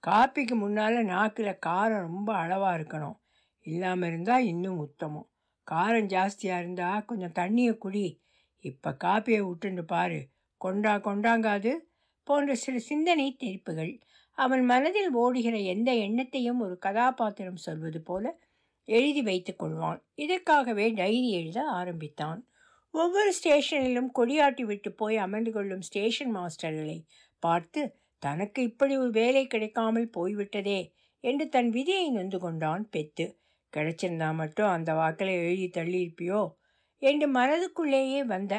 காப்பிக்கு 0.08 0.56
முன்னால் 0.56 1.06
நாக்கில் 1.06 1.60
காரம் 1.65 2.00
ரொம்ப 2.00 2.34
அளவாக 2.34 2.77
இருக்கணும். 2.77 3.18
இல்லாமல் 3.62 4.10
இருந்தால் 4.10 4.44
இன்னும் 4.44 4.80
உத்தமம். 4.80 5.30
காரம் 5.72 6.08
ஜாஸ்தியாக 6.08 6.60
இருந்தால் 6.60 7.06
கொஞ்சம் 7.06 7.32
தண்ணியை 7.32 7.77
குடி. 7.77 8.22
இப்போ 8.60 8.98
காப்பியை 9.03 9.42
விட்டுண்டு 9.42 9.82
பாரு. 9.82 10.30
கொண்டா 10.65 10.93
கொண்டாங்காது 10.96 11.72
போன்ற 12.27 12.55
சில 12.55 12.77
சிந்தனை 12.79 13.27
தெரிப்புகள். 13.39 13.93
அவன் 14.38 14.63
மனதில் 14.65 15.12
ஓடுகிற 15.13 15.55
எந்த 15.74 15.89
எண்ணத்தையும் 15.93 16.60
ஒரு 16.60 16.75
கதாபாத்திரம் 16.77 17.63
சொல்வது 17.65 18.00
போல 18.01 18.25
எழுதி 18.88 19.22
வைத்துக் 19.22 19.62
கொள்வான். 19.63 20.00
இதற்காகவே 20.15 20.86
டைரி 20.91 21.29
எழுத 21.32 21.60
ஆரம்பித்தான். 21.72 22.39
ஒவ்வொரு 22.93 23.29
ஸ்டேஷனிலும் 23.39 24.10
கொடியாட்டி 24.15 24.63
விட்டு 24.63 24.89
போய் 24.91 25.17
அமர்ந்து 25.17 25.51
கொள்ளும் 25.51 25.82
ஸ்டேஷன் 25.82 26.34
மாஸ்டர்களை 26.36 26.98
பார்த்து 27.43 27.82
தனக்கு 28.24 28.60
இப்படி 28.63 28.93
ஒரு 28.98 29.12
வேலை 29.12 29.43
கிடைக்காமல் 29.48 30.10
போய்விட்டதே 30.10 30.82
என்று 31.24 31.46
தன் 31.50 31.70
விதியை 31.70 32.05
நொந்து 32.10 32.39
கொண்டான் 32.39 32.84
பெத்து. 32.91 33.25
கிடைச்சிருந்தா 33.74 34.29
மட்டும் 34.34 34.67
அந்த 34.67 34.91
வாக்கில் 34.93 35.32
எழுதி 35.38 35.67
தள்ளியிருப்பியோ? 35.74 36.41
என்று 37.01 37.27
மனதுக்குள்ளேயே 37.32 38.22
வந்த 38.25 38.53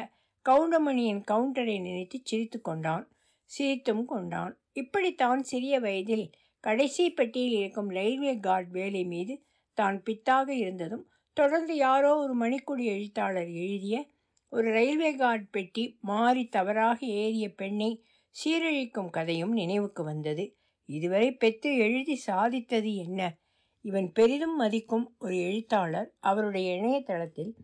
கவுண்டமணியின் 0.49 1.21
கவுண்டரை 1.31 1.81
நினைத்து 1.81 2.19
சிரித்து 2.23 2.61
கொண்டான். 2.61 3.05
சிரித்தும் 3.49 4.05
கொண்டான். 4.05 4.53
இப்படித்தான் 4.73 5.43
சிறிய 5.43 5.79
வயதில் 5.79 6.31
கடைசி 6.59 7.11
பெட்டியில் 7.11 7.57
இருக்கும் 7.57 7.89
ரயில்வே 7.89 8.39
கார்டு 8.39 8.71
வேலை 8.71 9.03
மீது 9.05 9.45
தான் 9.73 10.03
பித்தாக 10.05 10.49
இருந்ததும் 10.49 11.05
தொடர்ந்து 11.33 11.75
யாரோ 11.75 12.11
ஒரு 12.17 12.33
மணிக்குடி 12.39 12.83
எழுத்தாளர் 12.83 13.51
எழுதிய 13.53 14.09
ஒரு 14.49 14.71
ரயில்வே 14.71 15.15
கார்டு 15.15 15.45
பெட்டி 15.51 15.97
மாறி 16.01 16.43
தவறாக 16.47 17.05
ஏறிய 17.05 17.47
பெண்ணை 17.53 18.03
சீரழிக்கும் 18.35 19.09
கதையும் 19.09 19.53
நினைவுக்கு 19.53 20.03
வந்தது. 20.03 20.45
இதுவரை 20.89 21.33
பெத்து 21.33 21.77
எழுதி 21.77 22.21
சாதித்தது 22.27 22.95
என்ன? 22.95 23.37
இவன் 23.81 24.11
பெரிதும் 24.11 24.55
மதிக்கும் 24.55 25.15
ஒரு 25.19 25.37
எழுத்தாளர் 25.37 26.09
அவருடைய 26.19 26.75
இணையதளத்தில் 26.75 27.55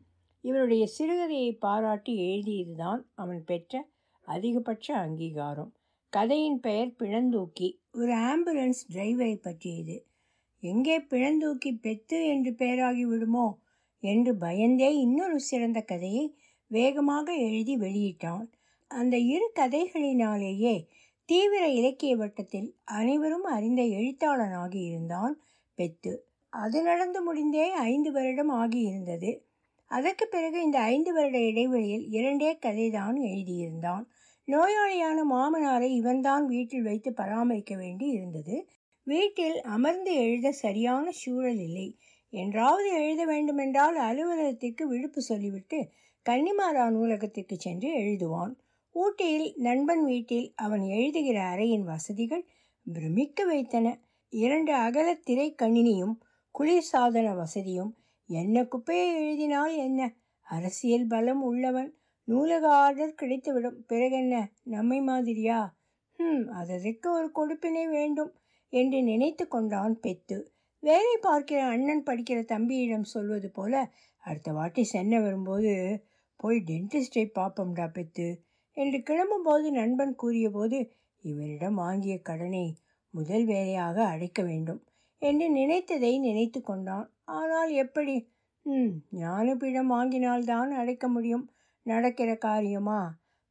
இவருடைய 0.42 0.88
சிறுகதையை 1.00 1.58
பாராட்டி 1.60 2.14
எழுதியதுதான் 2.22 3.02
அவன் 3.14 3.44
பெற்ற 3.44 3.90
அதிகபட்ச 4.28 4.96
அங்கீகாரம். 4.96 5.74
கதையின் 6.10 6.60
பெயர் 6.60 6.96
பிழந்தூக்கி 7.00 7.80
ஒரு 7.94 8.16
ஆம்புலன்ஸ் 8.16 8.82
டிரைவரை 8.94 9.36
பற்றியது. 9.36 10.06
எங்கே 10.60 11.02
பிழந்தூக்கி 11.02 11.80
பெத்து 11.82 12.28
என்று 12.28 12.54
பெயராகி 12.54 13.06
விடுமோ? 13.06 13.60
என்று 14.00 14.36
பயந்தே 14.36 14.98
இன்னொரு 14.98 15.40
சிறந்த 15.40 15.82
கதையை 15.82 16.38
வேகமாக 16.68 17.34
எழுதி 17.34 17.78
வெளியிட்டான். 17.78 18.48
அந்த 18.88 19.18
இரு 19.18 19.52
கதைகளினாலேயே 19.56 20.88
தீவிர 21.26 21.70
இலக்கிய 21.70 22.16
வட்டத்தில் 22.16 22.76
அனைவரும் 22.84 23.44
அறிந்த 23.44 23.82
எழுத்தாளனாகி 23.82 24.86
இருந்தான் 24.86 25.42
பெத்து. 25.76 26.26
அது 26.50 26.84
நடந்து 26.84 27.24
முடிந்தே 27.24 27.70
ஐந்து 27.70 28.12
வருடம் 28.12 28.52
ஆகியிருந்தது. 28.52 29.32
அதற்கு 29.92 30.28
பிறகு 30.28 30.62
இந்த 30.62 30.80
ஐந்து 30.80 31.14
வருட 31.14 31.38
இடைவெளியில் 31.40 32.06
இரண்டே 32.10 32.52
கதைதான் 32.62 33.18
எழுதியிருந்தான். 33.30 34.06
நோயாளியான 34.48 35.18
மாமனாரை 35.32 35.90
இவன்தான் 35.92 36.46
வீட்டில் 36.46 36.82
வைத்து 36.82 37.14
பராமரிக்க 37.14 37.76
வேண்டி 37.76 38.08
இருந்தது. 38.08 38.56
வீட்டில் 39.08 39.62
அமர்ந்து 39.62 40.14
எழுத 40.16 40.52
சரியான 40.52 41.12
சூழல் 41.12 41.60
இல்லை. 41.60 41.98
என்றாவது 42.34 42.90
எழுத 43.02 43.26
வேண்டுமென்றால் 43.26 43.98
அலுவலகத்திற்கு 43.98 44.88
விழுப்பு 44.88 45.22
சொல்லிவிட்டு 45.22 45.80
கன்னிமாரா 46.26 46.86
நூலகத்திற்கு 46.90 47.56
சென்று 47.58 47.90
எழுதுவான். 48.00 48.54
ஊட்டியில் 48.96 49.54
நண்பன் 49.58 50.04
வீட்டில் 50.06 50.48
அவன் 50.56 50.84
எழுதுகிற 50.88 51.38
அறையின் 51.44 51.84
வசதிகள் 51.84 52.46
பிரமிக்க 52.86 53.46
வைத்தன. 53.46 53.88
இரண்டு 54.34 54.74
அகல 54.74 55.08
திரை 55.24 55.56
கணினியும் 55.62 56.16
குளிர்சாதன 56.56 57.36
வசதியும் 57.36 57.92
என்ன 58.32 58.64
குப்பையை 58.64 59.08
எழுதினால் 59.16 59.76
என்ன? 59.76 60.16
அரசியல் 60.48 61.08
பலம் 61.08 61.42
உள்ளவன் 61.42 61.94
நூலக 62.28 62.68
ஆர்டர் 62.68 63.20
கிடைத்துவிடும். 63.22 63.78
பிறகென்ன? 63.88 64.36
நம்மை 64.64 65.02
மாதிரியா? 65.02 65.60
ம் 66.20 66.46
அதற்கு 66.50 67.12
ஒரு 67.12 67.28
கொடுப்பினை 67.36 67.90
வேண்டும் 67.90 68.32
என்று 68.70 69.02
நினைத்து 69.02 69.48
கொண்டான் 69.48 70.00
பெத்து. 70.00 70.38
வேலை 70.80 71.16
பார்க்கிற 71.22 71.66
அண்ணன் 71.66 72.04
படிக்கிற 72.04 72.44
தம்பியிடம் 72.44 73.04
சொல்வது 73.04 73.50
போல 73.52 73.74
அடுத்த 74.24 74.52
வாட்டி 74.54 74.84
சென்னை 74.84 75.20
வரும்போது 75.20 75.74
போய் 76.36 76.60
டென்டிஸ்டை 76.60 77.26
பார்ப்போம்டா 77.36 77.88
பெத்து 77.92 78.28
என்று 78.78 78.98
கிளம்பும்போது 79.00 79.68
நண்பன் 79.72 80.16
கூறியபோது 80.16 80.80
இவரிடம் 81.24 81.74
வாங்கிய 81.74 82.22
கடனை 82.22 82.66
முதல் 83.14 83.46
வேலையாக 83.46 84.06
அடைக்க 84.06 84.42
வேண்டும் 84.44 84.82
என்று 85.22 85.48
நினைத்ததை 85.52 86.20
நினைத்து 86.20 86.62
கொண்டான். 86.62 87.08
ஆனால் 87.32 87.72
எப்படி? 87.74 88.16
ம் 88.66 88.94
ஞானபீடம் 89.12 89.92
வாங்கினால்தான் 89.92 90.72
அடைக்க 90.72 91.08
முடியும். 91.08 91.46
நடக்கிற 91.86 92.36
காரியமா? 92.38 93.02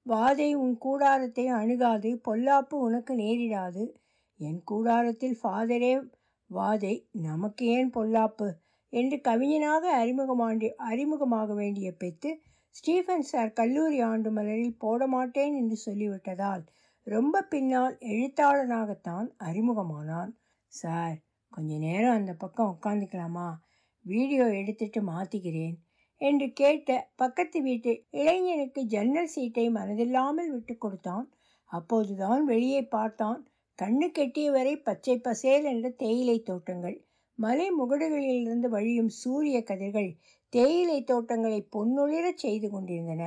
வாதை 0.07 0.55
உன் 0.55 0.79
கூடாரத்தை 0.79 1.47
அணுகாது 1.47 2.11
பொல்லாப்பு 2.29 2.77
உனக்கு 2.79 3.15
நேரிடாது. 3.15 3.85
என் 4.41 4.61
கூடாரத்தில் 4.65 5.37
ஃபாதரே 5.43 5.93
வாதை 6.51 6.95
நமக்கு 7.13 7.67
ஏன் 7.67 7.91
பொல்லாப்பு? 7.91 8.49
என்று 8.93 9.17
கவிஞனாக 9.29 9.85
அறிமுகமாண்டி 10.03 10.69
அறிமுகமாக 10.91 11.55
வேண்டிய 11.55 11.93
பெத்து 11.93 12.31
ஸ்டீஃபன் 12.71 13.21
சார் 13.21 13.53
கல்லூரி 13.53 14.01
ஆண்டு 14.01 14.31
மலரில் 14.31 14.79
போட 14.79 15.07
மாட்டேன் 15.07 15.55
என்று 15.55 15.77
சொல்லிவிட்டதால் 15.87 16.63
ரொம்ப 17.07 17.43
பின்னால் 17.43 17.97
எழுத்தாளனாகத்தான் 18.01 19.29
அறிமுகமானான். 19.39 20.33
சார் 20.73 21.17
கொஞ்ச 21.53 21.71
நேரம் 21.79 22.17
அந்த 22.17 22.33
பக்கம் 22.35 22.73
உட்காந்துக்கலாமா 22.75 23.49
வீடியோ 24.05 24.45
எடுத்துட்டு 24.53 25.01
மாற்றிக்கிறேன் 25.03 25.77
என்று 26.21 26.53
கேட்ட 26.53 27.11
பக்கத்து 27.17 27.63
வீட்டு 27.63 28.05
இளைஞனுக்கு 28.11 28.83
ஜன்னல் 28.85 29.27
சீட்டை 29.27 29.71
மனதில்லாமல் 29.71 30.51
விட்டு 30.51 30.79
கொடுத்தான். 30.79 31.27
அப்போதுதான் 31.65 32.45
வெளியே 32.45 32.83
பார்த்தான் 32.83 33.47
கண்ணு 33.79 34.07
கெட்டிய 34.11 34.51
வரை 34.51 34.77
பச்சை 34.77 35.19
பசேல் 35.19 35.65
என்ற 35.65 35.89
தேயிலை 35.89 36.43
தோட்டங்கள். 36.43 36.97
மலை 37.35 37.71
முகடுகளிலிருந்து 37.71 38.69
வழியும் 38.69 39.09
சூரிய 39.09 39.63
கதிர்கள் 39.63 40.11
தேயிலை 40.53 41.05
தோட்டங்களை 41.05 41.69
பொன்னொளிரச் 41.77 42.37
செய்து 42.37 42.71
கொண்டிருந்தன. 42.71 43.23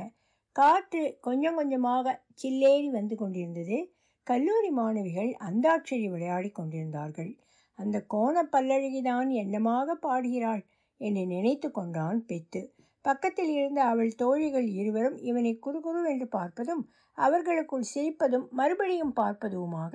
காற்று 0.52 1.18
கொஞ்சம் 1.20 1.54
கொஞ்சமாக 1.54 2.26
சில்லேறி 2.42 2.90
வந்து 2.90 3.16
கொண்டிருந்தது. 3.16 3.78
கல்லூரி 4.26 4.70
மாணவிகள் 4.70 5.36
அந்தாட்சரி 5.38 6.06
விளையாடி 6.10 6.50
கொண்டிருந்தார்கள். 6.50 7.32
அந்த 7.78 7.96
கோண 8.08 8.36
பல்லழகிதான் 8.52 9.28
என்னமாக 9.42 9.94
பாடுகிறாள் 10.06 10.62
என்று 11.00 11.22
நினைத்து 11.26 11.68
கொண்டான் 11.70 12.18
பெத்து. 12.24 12.60
பக்கத்தில் 13.04 13.52
இருந்த 13.54 13.80
அவள் 13.84 14.12
தோழிகள் 14.14 14.68
இருவரும் 14.72 15.18
இவனை 15.20 15.52
குறுகுருவென்று 15.66 16.26
பார்ப்பதும் 16.36 16.82
அவர்களுக்குள் 17.18 17.90
சிரிப்பதும் 17.94 18.46
மறுபடியும் 18.50 19.14
பார்ப்பதுமாக 19.16 19.92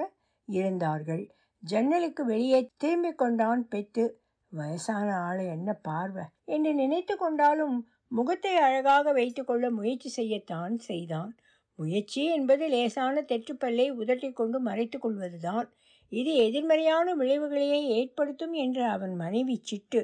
இருந்தார்கள். 0.47 1.23
ஜன்னலுக்கு 1.63 2.23
வெளியே 2.25 2.59
திரும்பிக் 2.77 3.17
கொண்டான் 3.17 3.63
பெத்து. 3.67 4.03
வயசான 4.51 5.07
ஆளை 5.27 5.45
என்ன 5.47 5.69
பார்வை 5.81 6.23
என்று 6.45 6.71
நினைத்து 6.73 7.15
கொண்டாலும் 7.15 7.75
முகத்தை 8.07 8.53
அழகாக 8.57 9.11
வைத்துக்கொள்ள 9.11 9.65
முயற்சி 9.71 10.09
செய்யத்தான் 10.15 10.75
செய்தான். 10.85 11.31
முயற்சி 11.79 12.21
என்பது 12.27 12.67
லேசான 12.67 13.21
தெற்றுப்பல்லை 13.21 13.85
உதட்டி 13.91 14.29
கொண்டு 14.31 14.57
மறைத்து 14.59 14.97
கொள்வதுதான். 14.99 15.67
இது 16.11 16.31
எதிர்மறையான 16.35 17.07
விளைவுகளையே 17.15 17.79
ஏற்படுத்தும் 17.97 18.53
என்று 18.53 18.83
அவன் 18.85 19.13
மனைவி 19.15 19.55
சிட்டு. 19.63 20.01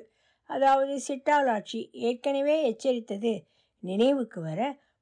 அதாவது 0.50 0.96
சிட்டாளாட்சி 1.08 1.80
ஏற்கனவே 2.00 2.56
எச்சரித்தது. 2.72 3.34
நினைவுக்கு 3.84 4.40
வர 4.42 4.60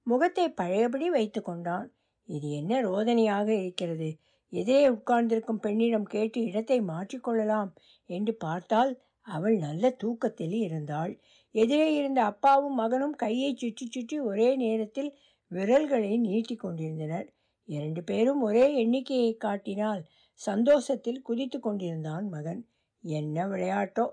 முகத்தை 0.07 0.45
பழையபடி 0.50 1.07
வைத்து 1.10 1.41
கொண்டான். 1.41 1.88
இது 2.29 2.48
என்ன 2.51 2.81
ரோதனையாக 2.81 3.48
இருக்கிறது? 3.55 4.10
எதிரே 4.53 4.83
உட்கார்ந்திருக்கும் 4.89 5.60
பெண்ணிடம் 5.60 6.03
கேட்டு 6.05 6.39
இடத்தை 6.43 6.77
மாற்றிக்கொள்ளலாம் 6.81 7.72
என்று 8.10 8.33
பார்த்தால் 8.36 8.91
அவள் 9.27 9.55
நல்ல 9.57 9.91
தூக்கத்தில் 9.91 10.55
இருந்தாள். 10.62 11.13
எதிரே 11.55 11.88
இருந்த 11.95 12.19
அப்பாவும் 12.24 12.75
மகனும் 12.75 13.15
கையை 13.15 13.51
சுற்றி 13.53 13.86
சுற்றி 13.88 14.17
ஒரே 14.22 14.50
நேரத்தில் 14.55 15.12
விரல்களை 15.51 16.13
நீட்டி 16.17 16.55
கொண்டிருந்தனர். 16.55 17.27
இரண்டு 17.69 18.01
பேரும் 18.03 18.41
ஒரே 18.41 18.65
எண்ணிக்கையை 18.75 19.31
காட்டினால் 19.38 20.01
சந்தோஷத்தில் 20.34 21.22
குதித்து 21.22 21.60
கொண்டிருந்தான் 21.60 22.30
மகன். 22.30 22.62
என்ன 23.04 23.48
விளையாட்டோ? 23.48 24.06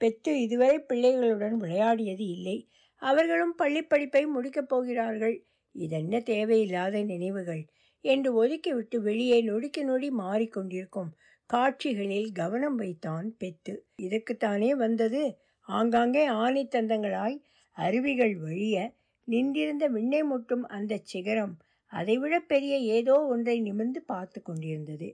பெத்து 0.00 0.40
இதுவரை 0.40 0.78
பிள்ளைகளுடன் 0.78 1.56
விளையாடியது 1.56 2.26
இல்லை. 2.26 2.68
அவர்களும் 3.02 3.54
பள்ளிப்படிப்பை 3.58 4.26
முடிக்கப் 4.26 4.68
போகிறார்கள். 4.68 5.36
இதென்ன 5.74 6.20
தேவையில்லாத 6.20 7.02
நினைவுகள் 7.02 7.66
என்று 8.00 8.30
ஒதுக்கிவிட்டு 8.44 8.96
வெளியே 8.96 9.42
நொடிக்கு 9.42 9.82
நொடி 9.84 10.10
மாறிக்கொண்டிருக்கும் 10.10 11.10
காட்சிகளில் 11.46 12.32
கவனம் 12.32 12.74
வைத்தான் 12.74 13.36
பெத்து. 13.36 13.86
இதற்குத்தானே 14.02 14.70
வந்தது? 14.70 15.38
ஆங்காங்கே 15.60 16.28
ஆணித்தந்தங்களாய் 16.28 17.38
அருவிகள் 17.76 18.36
வழிய 18.36 18.94
நின்றிருந்த 19.24 19.88
விண்ணை 19.88 20.22
முட்டும் 20.22 20.64
அந்த 20.66 21.00
சிகரம். 21.02 21.54
அதைவிட 21.92 22.40
பெரிய 22.40 22.76
ஏதோ 22.76 23.14
ஒன்றை 23.24 23.60
நிமிர்ந்து 23.60 24.02
பார்த்து 24.02 24.42
கொண்டிருந்தது. 24.42 25.08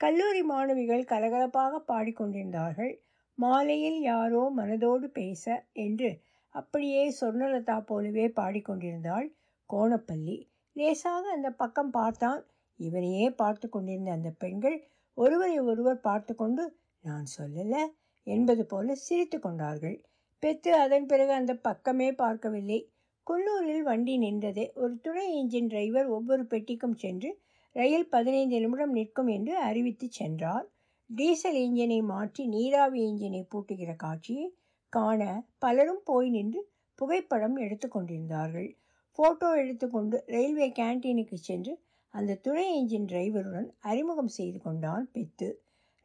கல்லூரி 0.00 0.42
மாணவிகள் 0.42 1.08
கலகலப்பாக 1.08 1.80
பாடிக்கொண்டிருந்தார்கள். 1.88 2.92
மாலையில் 3.38 3.98
யாரோ 4.02 4.42
மனதோடு 4.56 5.06
பேச 5.10 5.44
என்று 5.84 6.10
அப்படியே 6.54 7.02
சொர்ணலதா 7.20 7.76
போலவே 7.80 8.26
பாடிக்கொண்டிருந்தாள் 8.28 9.26
கோணப்பள்ளி. 9.70 10.36
லேசாக 10.76 11.24
அந்த 11.30 11.48
பக்கம் 11.52 11.90
பார்த்தான். 11.90 12.40
இவனையே 12.80 13.26
பார்த்து 13.32 13.66
கொண்டிருந்த 13.68 14.10
அந்த 14.10 14.30
பெண்கள் 14.38 14.76
ஒருவரை 15.16 15.58
ஒருவர் 15.60 16.00
பார்த்து 16.00 16.32
கொண்டு 16.34 16.64
நான் 17.04 17.26
சொல்லலை 17.38 17.82
என்பது 18.26 18.64
போல 18.66 18.94
சிரித்து 19.04 19.38
கொண்டார்கள். 19.38 19.96
பெத்து 20.42 20.70
அதன் 20.74 21.06
பிறகு 21.06 21.32
அந்த 21.32 21.52
பக்கமே 21.66 22.08
பார்க்கவில்லை. 22.14 22.80
குன்னூரில் 23.26 23.82
வண்டி 23.82 24.14
நின்றது. 24.16 24.64
ஒரு 24.74 24.94
துணை 25.00 25.26
இன்ஜின் 25.40 25.66
டிரைவர் 25.66 26.08
ஒவ்வொரு 26.08 26.44
பெட்டிக்கும் 26.44 26.96
சென்று 26.96 27.30
ரயில் 27.76 28.08
பதினைந்து 28.08 28.56
நிமிடம் 28.60 28.92
நிற்கும் 28.92 29.30
என்று 29.36 29.54
அறிவித்து 29.58 30.06
சென்றார். 30.10 30.66
டீசல் 31.10 31.58
இன்ஜினை 31.64 32.00
மாற்றி 32.02 32.42
நீராவி 32.46 33.00
இன்ஜினை 33.10 33.42
பூட்டுகிற 33.52 33.90
காட்சியை 33.96 34.46
காண 34.92 35.20
பலரும் 35.58 36.02
போய் 36.04 36.28
நின்று 36.28 36.60
புகைப்படம் 36.98 37.56
எடுத்து 37.56 37.88
கொண்டிருந்தார்கள். 37.88 38.68
ஃபோட்டோ 39.14 39.48
எடுத்துக்கொண்டு 39.62 40.16
ரயில்வே 40.26 40.68
கேன்டீனுக்கு 40.70 41.36
சென்று 41.40 41.72
அந்த 42.14 42.38
துணை 42.44 42.66
இன்ஜின் 42.80 43.08
டிரைவருடன் 43.08 43.68
அறிமுகம் 43.80 44.32
செய்து 44.38 44.58
கொண்டான் 44.60 45.04
பெத்து. 45.12 45.48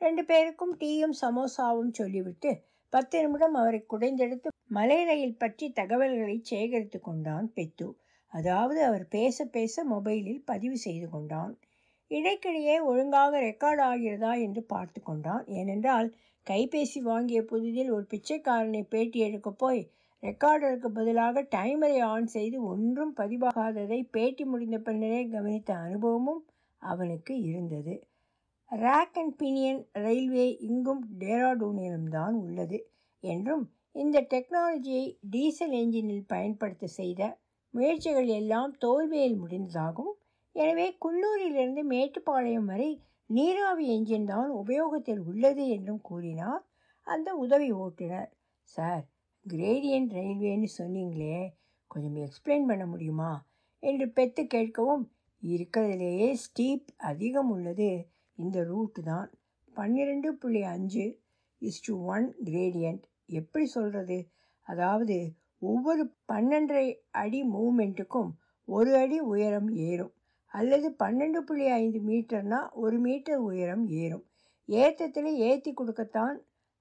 ரெண்டு 0.01 0.23
பேருக்கும் 0.25 0.73
டீயும் 0.77 1.15
சமோசாவும் 1.21 1.93
சொல்லிவிட்டு 1.93 2.51
பத்து 2.93 3.21
நிமிடம் 3.21 3.53
அவரை 3.53 3.79
குடைந்தெடுத்து 3.85 4.49
மலை 4.67 4.99
ரயில் 5.03 5.37
பற்றி 5.37 5.65
தகவல்களை 5.71 6.35
சேகரித்து 6.43 6.99
கொண்டான் 7.01 7.47
பெத்து. 7.53 7.87
அதாவது 8.35 8.79
அவர் 8.83 9.05
பேச 9.07 9.45
பேச 9.47 9.83
மொபைலில் 9.85 10.41
பதிவு 10.45 10.77
செய்து 10.77 11.07
கொண்டான். 11.09 11.53
இடைக்கிடையே 12.11 12.75
ஒழுங்காக 12.81 13.33
ரெக்கார்ட் 13.41 13.81
ஆகிறதா 13.81 14.31
என்று 14.41 14.61
பார்த்து 14.63 14.99
கொண்டான். 15.01 15.43
ஏனென்றால் 15.59 16.07
கைபேசி 16.47 16.99
வாங்கிய 17.01 17.39
புதிதில் 17.43 17.91
ஒரு 17.91 18.05
பிச்சைக்காரனை 18.11 18.81
பேட்டி 18.89 19.19
எடுக்கப் 19.19 19.59
போய் 19.59 19.81
ரெக்கார்டருக்கு 20.23 20.89
பதிலாக 20.89 21.41
டைமரை 21.55 21.97
ஆன் 22.03 22.27
செய்து 22.27 22.57
ஒன்றும் 22.63 23.13
பதிவாகாததை 23.17 23.99
பேட்டி 24.11 24.43
முடிந்த 24.45 24.77
பின்னரே 24.79 25.21
கவனித்த 25.27 25.71
அனுபவமும் 25.75 26.43
அவனுக்கு 26.81 27.33
இருந்தது. 27.41 27.95
ரேக் 28.71 29.17
அண்ட் 29.17 29.35
பினியன் 29.41 29.81
ரயில்வே 30.05 30.47
இங்கும் 30.67 31.01
டேராடூனிலும் 31.19 32.09
தான் 32.09 32.35
உள்ளது 32.35 32.77
என்றும் 33.23 33.65
இந்த 33.95 34.17
டெக்னாலஜியை 34.31 35.03
டீசல் 35.29 35.75
என்ஜினில் 35.81 36.25
பயன்படுத்த 36.27 36.87
செய்த 36.99 37.21
முயற்சிகள் 37.75 38.29
எல்லாம் 38.39 38.73
தோல்வியில் 38.77 39.41
முடிந்ததாகும். 39.41 40.13
எனவே 40.55 40.87
குன்னூரிலிருந்து 41.05 41.81
மேட்டுப்பாளையம் 41.93 42.69
வரை 42.71 42.89
நீராவி 43.29 43.85
என்ஜின் 43.95 44.25
தான் 44.25 44.49
உபயோகத்தில் 44.61 45.21
உள்ளது 45.21 45.63
என்றும் 45.67 46.01
கூறினார். 46.01 46.63
அந்த 47.07 47.29
உதவி 47.35 47.69
ஓட்டுநர் 47.83 48.29
சார் 48.69 49.03
கிரேடியன்ட் 49.45 50.13
ரயில்வேன்னு 50.13 50.69
சொன்னீங்களே 50.77 51.39
கொஞ்சம் 51.91 52.19
எக்ஸ்பிளைன் 52.25 52.65
பண்ண 52.65 52.83
முடியுமா? 52.85 53.31
என்று 53.83 54.05
பெத்து 54.09 54.43
கேட்கவும் 54.53 55.03
இருக்கிறதுலேயே 55.43 56.29
ஸ்டீப் 56.43 56.87
அதிகம் 57.03 57.49
உள்ளது. 57.49 57.89
இந்த 58.37 58.57
ரூட்டு 58.63 59.01
தான். 59.01 59.27
பன்னிரெண்டு 59.75 60.29
புள்ளி 60.33 60.61
அஞ்சு 60.75 61.05
இஸ் 61.61 61.83
டு 61.87 61.93
ஒன் 62.13 62.27
கிரேடியன்ட் 62.45 63.03
எப்படி 63.31 63.65
சொல்கிறது 63.65 64.17
அதாவது 64.67 65.17
ஒவ்வொரு 65.61 66.03
பன்னெண்டரை 66.33 66.87
அடி 67.11 67.43
மூமெண்ட்டுக்கும் 67.43 68.31
ஒரு 68.67 68.95
அடி 68.95 69.19
உயரம் 69.19 69.69
ஏறும். 69.69 70.13
அல்லது 70.47 70.95
பன்னெண்டு 71.03 71.39
புள்ளி 71.39 71.67
ஐந்து 71.67 71.99
மீட்டர்னா 71.99 72.71
ஒரு 72.73 72.99
மீட்டர் 72.99 73.37
உயரம் 73.37 73.87
ஏறும். 73.87 74.25
ஏற்றத்தில் 74.69 75.31
ஏற்றி 75.47 75.73
கொடுக்கத்தான் 75.73 76.35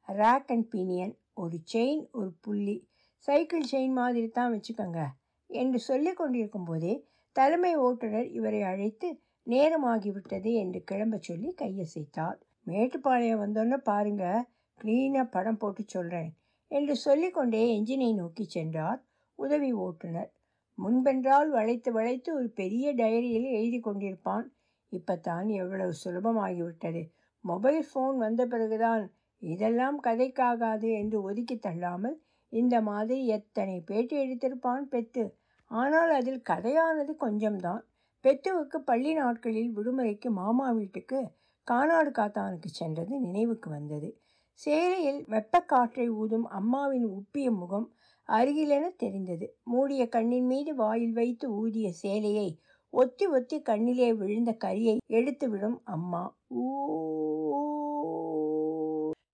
ரேக் 0.09 0.51
அண்ட் 0.51 0.75
பினியன் 0.75 1.15
ஒரு 1.35 1.57
செயின் 1.73 2.11
ஒரு 2.13 2.31
புள்ளி. 2.41 2.89
சைக்கிள் 3.17 3.69
செயின் 3.73 3.93
மாதிரி 3.93 4.29
தான் 4.29 4.53
வச்சுக்கோங்க. 4.55 5.07
என்று 5.47 5.79
சொல்லி 5.79 6.13
கொண்டிருக்கும் 6.13 6.65
போதே 6.65 6.95
தலைமை 7.33 7.77
ஓட்டுநர் 7.77 8.29
இவரை 8.31 8.63
அழைத்து 8.63 9.09
நேரமாகிவிட்டது 9.47 10.53
என்று 10.53 10.85
கிளம்ப 10.85 11.17
சொல்லி 11.21 11.55
கையசைத்தார். 11.63 12.39
மேட்டுப்பாளையம் 12.67 13.43
வந்தோன்னே 13.43 13.77
பாருங்க 13.77 14.47
க்ளீனாக 14.81 15.31
படம் 15.31 15.57
போட்டு 15.57 15.83
சொல்கிறேன் 15.87 16.31
என்று 16.75 16.95
சொல்லிக்கொண்டே 16.97 17.63
என்ஜினை 17.75 18.11
நோக்கி 18.15 18.45
சென்றார். 18.47 19.01
உதவி 19.39 19.71
ஓட்டுநர். 19.85 20.31
முன்பென்றால் 20.79 21.49
வளைத்து 21.49 21.91
வளைத்து 21.93 22.31
ஒரு 22.35 22.49
பெரிய 22.51 22.87
டைரியில் 22.93 23.49
எழுதி 23.59 23.79
கொண்டிருப்பான். 23.81 24.47
இப்போ 24.93 25.15
தான் 25.17 25.49
எவ்வளவு 25.61 25.93
சுலபமாகிவிட்டது. 26.05 27.03
மொபைல் 27.45 27.81
ஃபோன் 27.89 28.17
வந்த 28.17 28.43
பிறகுதான் 28.47 29.05
இதெல்லாம் 29.43 29.99
கதைக்காகாது 29.99 30.89
என்று 31.01 31.19
ஒதுக்கி 31.23 31.57
தள்ளாமல் 31.59 32.17
இந்த 32.53 32.75
மாதிரி 32.81 33.27
எத்தனை 33.27 33.77
பேட்டி 33.81 34.17
எடுத்திருப்பான் 34.25 34.85
பெத்து. 34.89 35.25
ஆனால் 35.71 36.11
அதில் 36.11 36.43
கதையானது 36.43 37.13
கொஞ்சம்தான். 37.21 37.83
பெத்துவுக்கு 38.25 38.79
பள்ளி 38.81 39.13
நாட்களில் 39.13 39.73
விடுமுறைக்கு 39.73 40.29
மாமா 40.33 40.67
வீட்டுக்கு 40.71 41.19
கானாடு 41.67 42.11
காத்தானுக்கு 42.11 42.71
சென்றது 42.73 43.15
நினைவுக்கு 43.21 43.69
வந்தது. 43.71 44.09
சேலையில் 44.55 45.25
வெப்பக்காற்றை 45.29 46.09
ஊதும் 46.09 46.47
அம்மாவின் 46.49 47.07
உப்பிய 47.07 47.51
முகம் 47.51 47.95
அருகிலென 48.29 48.97
தெரிந்தது. 48.97 49.59
மூடிய 49.65 50.09
கண்ணின் 50.09 50.47
மீது 50.47 50.75
வாயில் 50.75 51.13
வைத்து 51.13 51.53
ஊதிய 51.53 51.93
சேலையை 51.93 52.59
ஒத்தி 52.91 53.27
ஒத்தி 53.27 53.63
கண்ணிலே 53.63 54.13
விழுந்த 54.13 54.57
கரியை 54.65 54.97
எடுத்துவிடும் 55.09 55.79
அம்மா. 55.85 56.39
ஊ. 56.55 56.63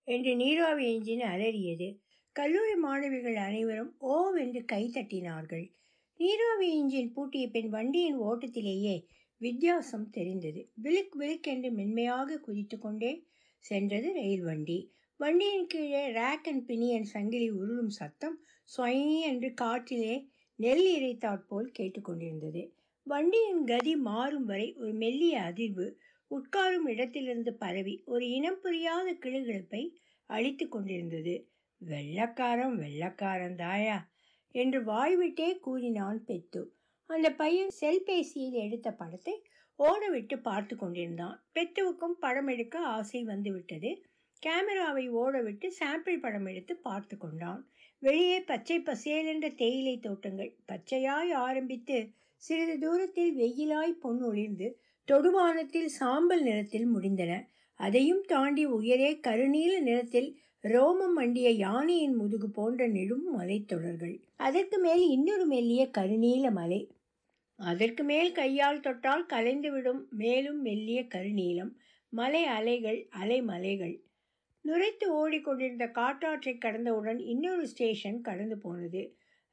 என்று 0.03 0.35
நீராவி 0.35 0.93
எஞ்சின் 0.93 1.19
அலறியது. 1.19 1.99
கல்லூரி 2.31 2.75
மாணவிகள் 2.75 3.35
அனைவரும் 3.35 3.95
ஓவென்று 4.01 4.65
கை 4.65 4.91
தட்டினார்கள். 4.93 5.65
நீராவி 6.17 6.83
இன்ஜின் 6.83 7.13
பூட்டிய 7.13 7.49
பின் 7.49 7.69
வண்டியின் 7.69 8.21
ஓட்டத்திலேயே 8.21 9.05
வித்தியாசம் 9.37 10.09
தெரிந்தது. 10.09 10.71
விழுக் 10.83 11.15
விழுக் 11.19 11.47
என்று 11.47 11.71
மென்மையாக 11.71 12.37
குதித்து 12.37 12.79
கொண்டே 12.79 13.27
சென்றது 13.59 14.13
ரயில் 14.13 14.43
வண்டி. 14.43 14.79
வண்டியின் 15.21 15.67
கீழே 15.67 16.01
ரேக் 16.11 16.47
அண்ட் 16.47 16.63
பினியன் 16.67 17.05
சங்கிலி 17.11 17.47
உருளும் 17.51 17.91
சத்தம் 17.91 18.37
ஸ்வயி 18.69 19.17
என்று 19.21 19.49
காற்றிலே 19.53 20.15
நெல் 20.59 20.85
இறைத்தாற்போல் 20.87 21.67
கேட்டுக்கொண்டிருந்தது 21.79 22.63
வண்டியின் 23.07 23.63
கதி 23.65 23.93
மாறும் 23.95 24.45
வரை 24.45 24.67
ஒரு 24.77 24.93
மெல்லிய 24.93 25.41
அதிர்வு 25.41 25.87
உட்காரும் 26.31 26.87
இடத்திலிருந்து 26.87 27.53
பரவி 27.53 27.95
ஒரு 28.05 28.25
இனம் 28.29 28.59
புரியாத 28.59 29.07
கிளுகிழப்பை 29.13 29.83
அழித்து 30.29 30.67
கொண்டிருந்தது. 30.67 31.35
வெள்ளக்காரன் 31.81 32.75
வெள்ளக்காரன் 32.75 33.55
தாயா 33.55 33.99
என்று 34.55 34.81
வாய்விட்டே 34.83 35.49
கூறினான் 35.59 36.21
பெத்து. 36.23 36.61
அந்த 37.09 37.29
பையன் 37.33 37.73
செல்பேசியில் 37.81 38.61
எடுத்த 38.65 38.91
படத்தை 38.91 39.35
ஓடவிட்டு 39.79 40.37
பார்த்து 40.41 40.75
கொண்டிருந்தான். 40.75 41.37
பெத்துவுக்கும் 41.55 42.17
படம் 42.19 42.47
எடுக்க 42.47 42.79
ஆசை 42.79 43.21
வந்துவிட்டது. 43.23 43.91
கேமராவை 44.43 45.09
ஓடவிட்டு 45.09 45.67
சாம்பிள் 45.79 46.19
படம் 46.19 46.45
எடுத்து 46.45 46.75
பார்த்து 46.75 47.17
கொண்டான். 47.17 47.61
வெளியே 47.99 48.39
பச்சை 48.41 48.77
பசேலென்ற 48.79 49.55
தேயிலை 49.55 49.99
தோட்டங்கள் 49.99 50.51
பச்சையாய் 50.65 51.31
ஆரம்பித்து 51.31 51.97
சிறிது 52.35 52.79
தூரத்தில் 52.79 53.33
வெயிலாய் 53.37 53.99
பொன் 53.99 54.21
ஒளிர்ந்து 54.21 54.67
தொடுவானத்தில் 55.07 55.91
சாம்பல் 55.99 56.41
நிறத்தில் 56.41 56.87
முடிந்தன. 56.95 57.33
அதையும் 57.79 58.23
தாண்டி 58.27 58.65
உயரே 58.65 59.11
கருநீல 59.27 59.79
நிறத்தில் 59.79 60.29
ரோமம் 60.63 61.13
மண்டிய 61.13 61.49
யானையின் 61.49 62.15
முதுகு 62.15 62.49
போன்ற 62.49 62.87
நெடும் 62.87 63.39
மலைத்தொடர்கள் 63.39 64.15
அதற்கு 64.37 64.77
மேல் 64.79 65.03
இன்னொரு 65.07 65.45
மெல்லிய 65.45 65.83
கருநீல 65.97 66.51
மலை. 66.51 66.81
அதற்கு 67.59 68.03
மேல் 68.03 68.31
கையால் 68.31 68.79
தொட்டால் 68.79 69.25
கலைந்துவிடும் 69.25 70.01
மேலும் 70.09 70.61
மெல்லிய 70.61 71.01
கருநீலம். 71.15 71.71
மலை 72.13 72.43
அலைகள் 72.45 73.07
அலைமலைகள் 73.21 73.95
நுரைத்து 74.65 75.05
ஓடிக்கொண்டிருந்த 75.11 75.85
காட்டாற்றை 75.91 76.53
கடந்தவுடன் 76.57 77.19
இன்னொரு 77.25 77.63
ஸ்டேஷன் 77.67 78.19
கடந்து 78.21 78.57
போனது. 78.57 79.01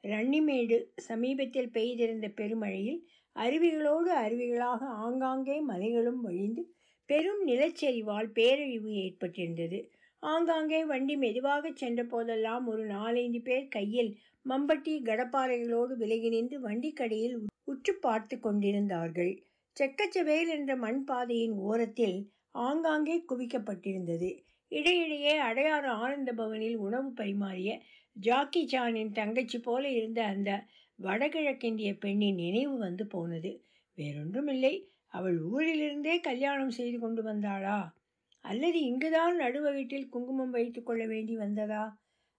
ரன்னிமேடு 0.04 0.76
சமீபத்தில் 1.06 1.70
பெய்திருந்த 1.70 2.26
பெருமழையில் 2.36 3.00
அருவிகளோடு 3.36 4.10
அருவிகளாக 4.14 4.80
ஆங்காங்கே 5.04 5.56
மலைகளும் 5.60 6.20
வழிந்து 6.20 6.62
பெரும் 7.08 7.42
நிலச்சரிவால் 7.48 8.28
பேரழிவு 8.32 8.90
ஏற்பட்டிருந்தது. 9.04 9.78
ஆங்காங்கே 10.22 10.80
வண்டி 10.84 11.14
மெதுவாக 11.16 11.70
சென்ற 11.74 12.00
போதெல்லாம் 12.04 12.64
ஒரு 12.66 12.84
நாலைந்து 12.86 13.40
பேர் 13.40 13.68
கையில் 13.68 14.10
மம்பட்டி 14.46 14.94
கடப்பாறைகளோடு 15.02 15.94
விலகி 15.96 16.28
நின்று 16.28 16.58
வண்டிக்கடியில் 16.60 17.36
உற்று 17.64 17.92
பார்த்து 17.98 18.36
கொண்டிருந்தார்கள். 18.38 19.32
செக்கச்சவேல் 19.76 20.50
என்ற 20.50 20.72
மண் 20.76 21.02
பாதையின் 21.04 21.56
ஓரத்தில் 21.62 22.18
ஆங்காங்கே 22.58 23.16
குவிக்கப்பட்டிருந்தது. 23.28 24.30
இடையிடையே 24.72 25.38
அடையாறு 25.40 25.86
ஆனந்த 25.86 26.32
பவனில் 26.32 26.76
உணவு 26.76 27.10
பரிமாறிய 27.12 27.70
ஜாக்கி 28.16 28.68
சானின் 28.72 29.12
தங்கச்சி 29.12 29.58
போல 29.58 29.88
இருந்த 29.88 30.24
அந்த 30.24 30.50
வடகிழக்கிந்திய 30.98 31.98
பெண்ணின் 31.98 32.34
நினைவு 32.34 32.76
வந்து 32.78 33.06
போனது. 33.06 33.50
வேறொன்றுமில்லை. 33.98 34.74
அவள் 35.08 35.38
ஊரிலிருந்தே 35.42 36.20
கல்யாணம் 36.20 36.70
செய்து 36.70 36.98
கொண்டு 36.98 37.22
வந்தாளா? 37.22 37.78
அல்லது 38.44 38.78
இங்குதான் 38.80 39.36
நடுவகீட்டில் 39.40 40.08
குங்குமம் 40.08 40.50
வைத்து 40.50 40.82
கொள்ள 40.82 41.06
வேண்டி 41.06 41.36
வந்ததா? 41.36 41.84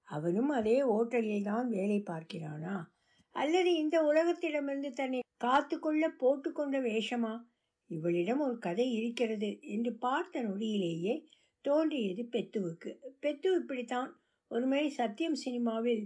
அவனும் 0.08 0.50
அதே 0.50 0.84
ஓட்டலில் 0.84 1.42
தான் 1.42 1.68
வேலை 1.70 2.04
பார்க்கிறானா? 2.10 2.76
அல்லது 3.36 3.76
இந்த 3.76 3.98
உலகத்திடமிருந்து 4.04 4.92
தன்னை 4.92 5.20
காத்து 5.38 5.80
கொள்ள 5.80 6.10
போட்டுக்கொண்ட 6.20 6.78
வேஷமா? 6.82 7.34
இவளிடம் 7.90 8.40
ஒரு 8.40 8.58
கதை 8.58 8.94
இருக்கிறது 8.94 9.60
என்று 9.62 9.94
பார்த்த 9.94 10.42
நொடியிலேயே 10.44 11.14
தோன்றியது 11.62 12.24
பெத்துவுக்கு. 12.32 12.92
பெத்து 13.20 13.56
இப்படித்தான் 13.56 14.12
ஒருமுறை 14.48 14.90
சத்தியம் 14.90 15.36
சினிமாவில் 15.36 16.04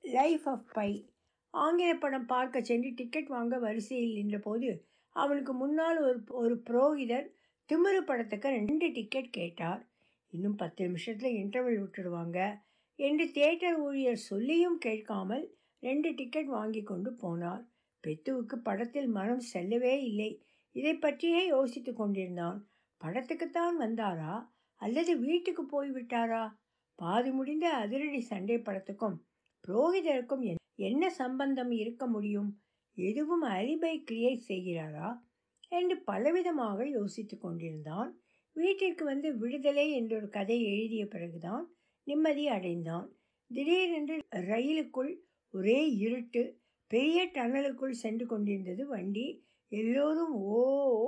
லைஃப் 0.00 0.48
ஆஃப் 0.48 0.66
பை 0.72 0.90
ஆங்கில 1.54 1.94
படம் 1.94 2.26
பார்க்க 2.26 2.60
சென்று 2.60 2.90
டிக்கெட் 2.94 3.26
வாங்க 3.26 3.58
வரிசையில் 3.58 4.12
நின்றபோது 4.12 4.84
அவனுக்கு 5.16 5.52
முன்னால் 5.52 5.98
ஒரு 5.98 6.18
ஒரு 6.28 6.62
புரோகிதர் 6.70 7.26
திமிரு 7.68 8.00
படத்துக்கு 8.00 8.48
ரெண்டு 8.48 8.92
டிக்கெட் 8.92 9.30
கேட்டார். 9.30 9.88
இன்னும் 10.32 10.56
பத்து 10.56 10.84
நிமிஷத்தில் 10.84 11.34
இன்டர்வல் 11.34 11.80
விட்டுடுவாங்க 11.82 12.38
என்று 12.96 13.30
தியேட்டர் 13.30 13.78
ஊழியர் 13.80 14.26
சொல்லியும் 14.30 14.78
கேட்காமல் 14.78 15.44
ரெண்டு 15.80 16.14
டிக்கெட் 16.14 16.46
வாங்கி 16.46 16.82
கொண்டு 16.82 17.10
போனார். 17.22 17.62
பெத்துவுக்கு 18.04 18.56
படத்தில் 18.62 19.08
மனம் 19.08 19.44
செல்லவே 19.52 20.02
இல்லை. 20.02 20.30
இதை 20.72 20.94
பற்றியே 20.94 21.46
யோசித்து 21.46 21.92
கொண்டிருந்தான். 21.94 22.58
படத்துக்குத்தான் 23.00 23.76
வந்தாரா? 23.80 24.34
அல்லது 24.80 25.18
வீட்டுக்கு 25.18 25.62
போய்விட்டாரா 25.64 26.42
பாதி 26.94 27.30
முடிந்த 27.30 27.66
அதிரடி 27.74 28.20
சண்டை 28.20 28.56
படத்துக்கும் 28.58 29.16
புரோகிதருக்கும் 29.64 30.42
என்ன 30.74 31.10
சம்பந்தம் 31.10 31.70
இருக்க 31.70 32.06
முடியும்? 32.06 32.50
எதுவும் 32.98 33.42
அலிபை 33.42 33.94
கிரியேட் 34.10 34.48
செய்கிறாரா? 34.48 35.08
என்று 35.68 35.96
பலவிதமாக 36.06 36.88
யோசித்து 36.90 37.38
கொண்டிருந்தான். 37.38 38.10
வீட்டிற்கு 38.56 39.04
வந்து 39.04 39.36
விடுதலை 39.36 39.92
என்றொரு 39.92 40.28
கதை 40.28 40.56
எழுதிய 40.64 41.06
பிறகுதான் 41.06 41.64
நிம்மதி 42.06 42.48
அடைந்தான். 42.48 43.06
திடீரென்று 43.50 44.16
ரயிலுக்குள் 44.30 45.12
ஒரே 45.54 45.90
இருட்டு 45.96 46.42
பெரிய 46.90 47.20
டனலுக்குள் 47.34 48.00
சென்று 48.02 48.26
கொண்டிருந்தது 48.26 48.86
வண்டி. 48.86 49.26
எல்லோரும் 49.72 50.34
ஓ 50.52 50.60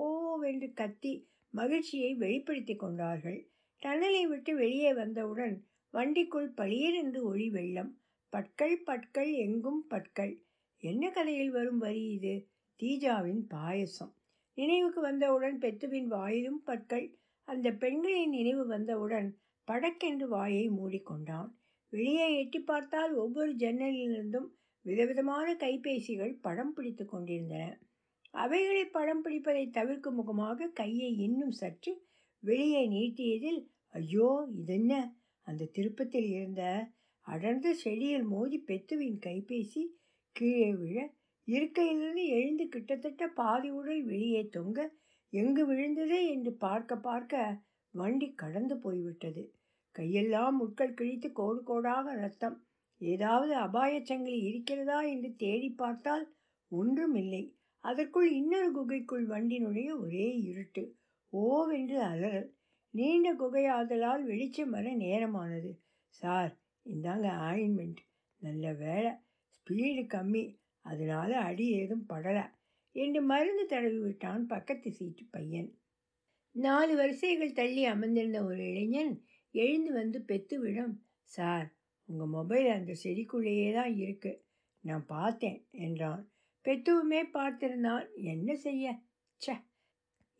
ஓவென்று 0.02 0.72
கத்தி 0.72 1.12
மகிழ்ச்சியை 1.52 2.14
வெளிப்படுத்தி 2.14 2.74
கொண்டார்கள். 2.76 3.50
டனலை 3.82 4.22
விட்டு 4.22 4.56
வெளியே 4.56 4.94
வந்தவுடன் 4.94 5.66
வண்டிக்குள் 5.92 6.46
பளியர் 6.46 7.20
ஒளி 7.22 7.50
வெள்ளம். 7.50 8.02
பட்கள் 8.28 8.82
பட்கள் 8.82 9.32
எங்கும் 9.32 9.86
பட்கள். 9.86 10.42
என்ன 10.82 11.10
கதையில் 11.10 11.50
வரும் 11.50 11.78
வரி 11.78 12.04
இது? 12.04 12.48
தீஜாவின் 12.80 13.42
பாயசம். 13.48 14.14
நினைவுக்கு 14.54 15.00
வந்தவுடன் 15.00 15.58
பெத்துவின் 15.58 16.06
வாயிலும் 16.06 16.62
பற்கள் 16.64 17.18
அந்த 17.48 17.70
பெண்களின் 17.72 18.28
நினைவு 18.28 18.66
வந்தவுடன் 18.66 19.28
படக்கென்று 19.66 20.28
வாயை 20.28 20.70
மூடிக்கொண்டான். 20.70 21.50
வெளியே 21.88 22.38
எட்டி 22.38 22.60
பார்த்தால் 22.60 23.14
ஒவ்வொரு 23.14 23.52
ஜன்னலிலிருந்தும் 23.52 24.48
விதவிதமான 24.80 25.54
கைபேசிகள் 25.54 26.38
படம் 26.40 26.72
பிடித்து 26.72 27.04
கொண்டிருந்தன. 27.04 27.78
அவைகளை 28.34 28.84
படம் 28.86 29.22
பிடிப்பதை 29.24 29.64
தவிர்க்கும் 29.70 30.14
முகமாக 30.14 30.68
கையை 30.74 31.10
இன்னும் 31.16 31.52
சற்று 31.52 31.92
வெளியே 32.42 32.82
நீட்டியதில் 32.86 33.60
ஐயோ 33.94 34.28
இதென்ன? 34.60 34.92
அந்த 35.46 35.68
திருப்பத்தில் 35.72 36.28
இருந்த 36.30 36.62
அடர்ந்த 37.26 37.68
செடியில் 37.74 38.24
மோதி 38.24 38.58
பெத்துவின் 38.68 39.18
கைபேசி 39.18 39.82
கீழே 40.36 40.70
விழ 40.74 40.96
இருக்கையிலிருந்து 41.48 42.24
எழுந்து 42.28 42.64
கிட்டத்தட்ட 42.68 43.28
பாதி 43.32 43.70
உடல் 43.70 44.02
வெளியே 44.02 44.42
தொங்க 44.48 44.78
எங்கு 45.32 45.62
விழுந்ததே? 45.66 46.20
என்று 46.34 46.52
பார்க்க 46.56 46.96
பார்க்க 47.00 47.44
வண்டி 47.94 48.28
கடந்து 48.34 48.74
போய்விட்டது. 48.76 49.42
கையெல்லாம் 49.94 50.56
முட்கள் 50.56 50.94
கிழித்து 50.94 51.28
கோடு 51.32 51.60
கோடாக 51.62 52.14
ரத்தம். 52.14 52.56
ஏதாவது 53.00 53.54
அபாயச்சங்கிலி 53.56 54.38
இருக்கிறதா 54.42 54.98
என்று 55.04 55.30
தேடி 55.36 55.70
பார்த்தால் 55.74 56.24
ஒன்றும் 56.72 57.14
இல்லை 57.14 57.42
அதற்குள் 57.84 58.30
இன்னொரு 58.30 58.72
குகைக்குள் 58.72 59.26
வண்டி 59.26 59.58
நுழைய 59.58 59.96
ஒரே 59.96 60.38
இருட்டு. 60.38 60.96
ஓவென்று 61.32 61.98
அலறல். 61.98 62.54
நீண்ட 62.90 63.34
குகையாதலால் 63.34 64.22
வெளிச்சம் 64.22 64.70
வர 64.70 64.96
நேரமானது. 64.96 65.78
சார் 66.08 66.60
இந்தாங்க 66.84 67.28
ஆயின்மெண்ட் 67.28 67.96
நல்ல 68.38 68.72
வேலை. 68.72 69.12
ஸ்பீடு 69.48 70.02
கம்மி. 70.14 70.60
அதனால 70.80 71.38
அடி 71.38 71.70
ஏதும் 71.70 72.06
படலை 72.08 72.44
என்று 72.92 73.22
மருந்து 73.22 73.66
தடவி 73.66 73.98
விட்டான் 73.98 74.46
பக்கத்து 74.46 74.92
சீட்டு 74.92 75.24
பையன். 75.30 75.78
நாலு 76.50 76.96
வரிசைகள் 76.96 77.52
தள்ளி 77.52 77.84
அமர்ந்திருந்த 77.84 78.44
ஒரு 78.44 78.68
இளைஞன் 78.68 79.24
எழுந்து 79.50 79.92
வந்து 79.92 80.24
பெத்துவிடும். 80.28 80.94
சார் 81.22 81.76
உங்கள் 82.04 82.26
மொபைல் 82.26 82.68
அந்த 82.68 82.92
செடிக்குள்ளேயே 83.04 83.72
தான் 83.74 83.94
இருக்குது 83.94 84.40
நான் 84.80 85.06
பார்த்தேன் 85.06 85.66
என்றான். 85.70 86.31
பெத்துவுமே 86.64 87.20
பார்த்திருந்தான். 87.32 88.06
என்ன 88.14 88.54
செய்ய? 88.54 88.94
ச 89.40 89.54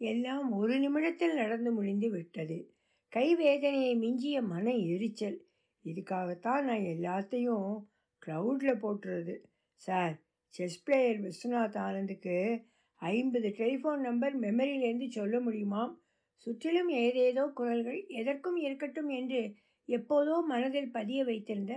எல்லாம் 0.01 0.53
ஒரு 0.53 0.79
நிமிடத்தில் 0.79 1.35
நடந்து 1.35 1.73
முடிந்து 1.73 2.11
விட்டது. 2.11 2.57
கை 3.09 3.35
வேதனையை 3.35 3.95
மிஞ்சிய 3.97 4.43
மன 4.43 4.71
எரிச்சல். 4.71 5.39
இதுக்காகத்தான் 5.85 6.63
நான் 6.63 6.85
எல்லாத்தையும் 6.95 7.67
க்ளவுடில் 8.27 8.83
போட்டுறது. 8.83 9.35
சார் 9.75 10.15
செஸ் 10.55 10.83
பிளேயர் 10.83 11.21
விஸ்வநாத் 11.21 11.79
ஆனந்துக்கு 11.79 12.37
ஐம்பது 13.03 13.49
டெலிஃபோன் 13.49 14.01
நம்பர் 14.01 14.41
மெமரியிலேருந்து 14.41 15.09
சொல்ல 15.09 15.41
முடியுமாம்? 15.41 15.93
சுற்றிலும் 16.37 16.89
ஏதேதோ 16.89 17.45
குரல்கள் 17.53 18.05
எதற்கும் 18.07 18.57
இருக்கட்டும் 18.57 19.09
என்று 19.09 19.41
எப்போதோ 19.89 20.35
மனதில் 20.47 20.91
பதிய 20.91 21.25
வைத்திருந்த 21.25 21.75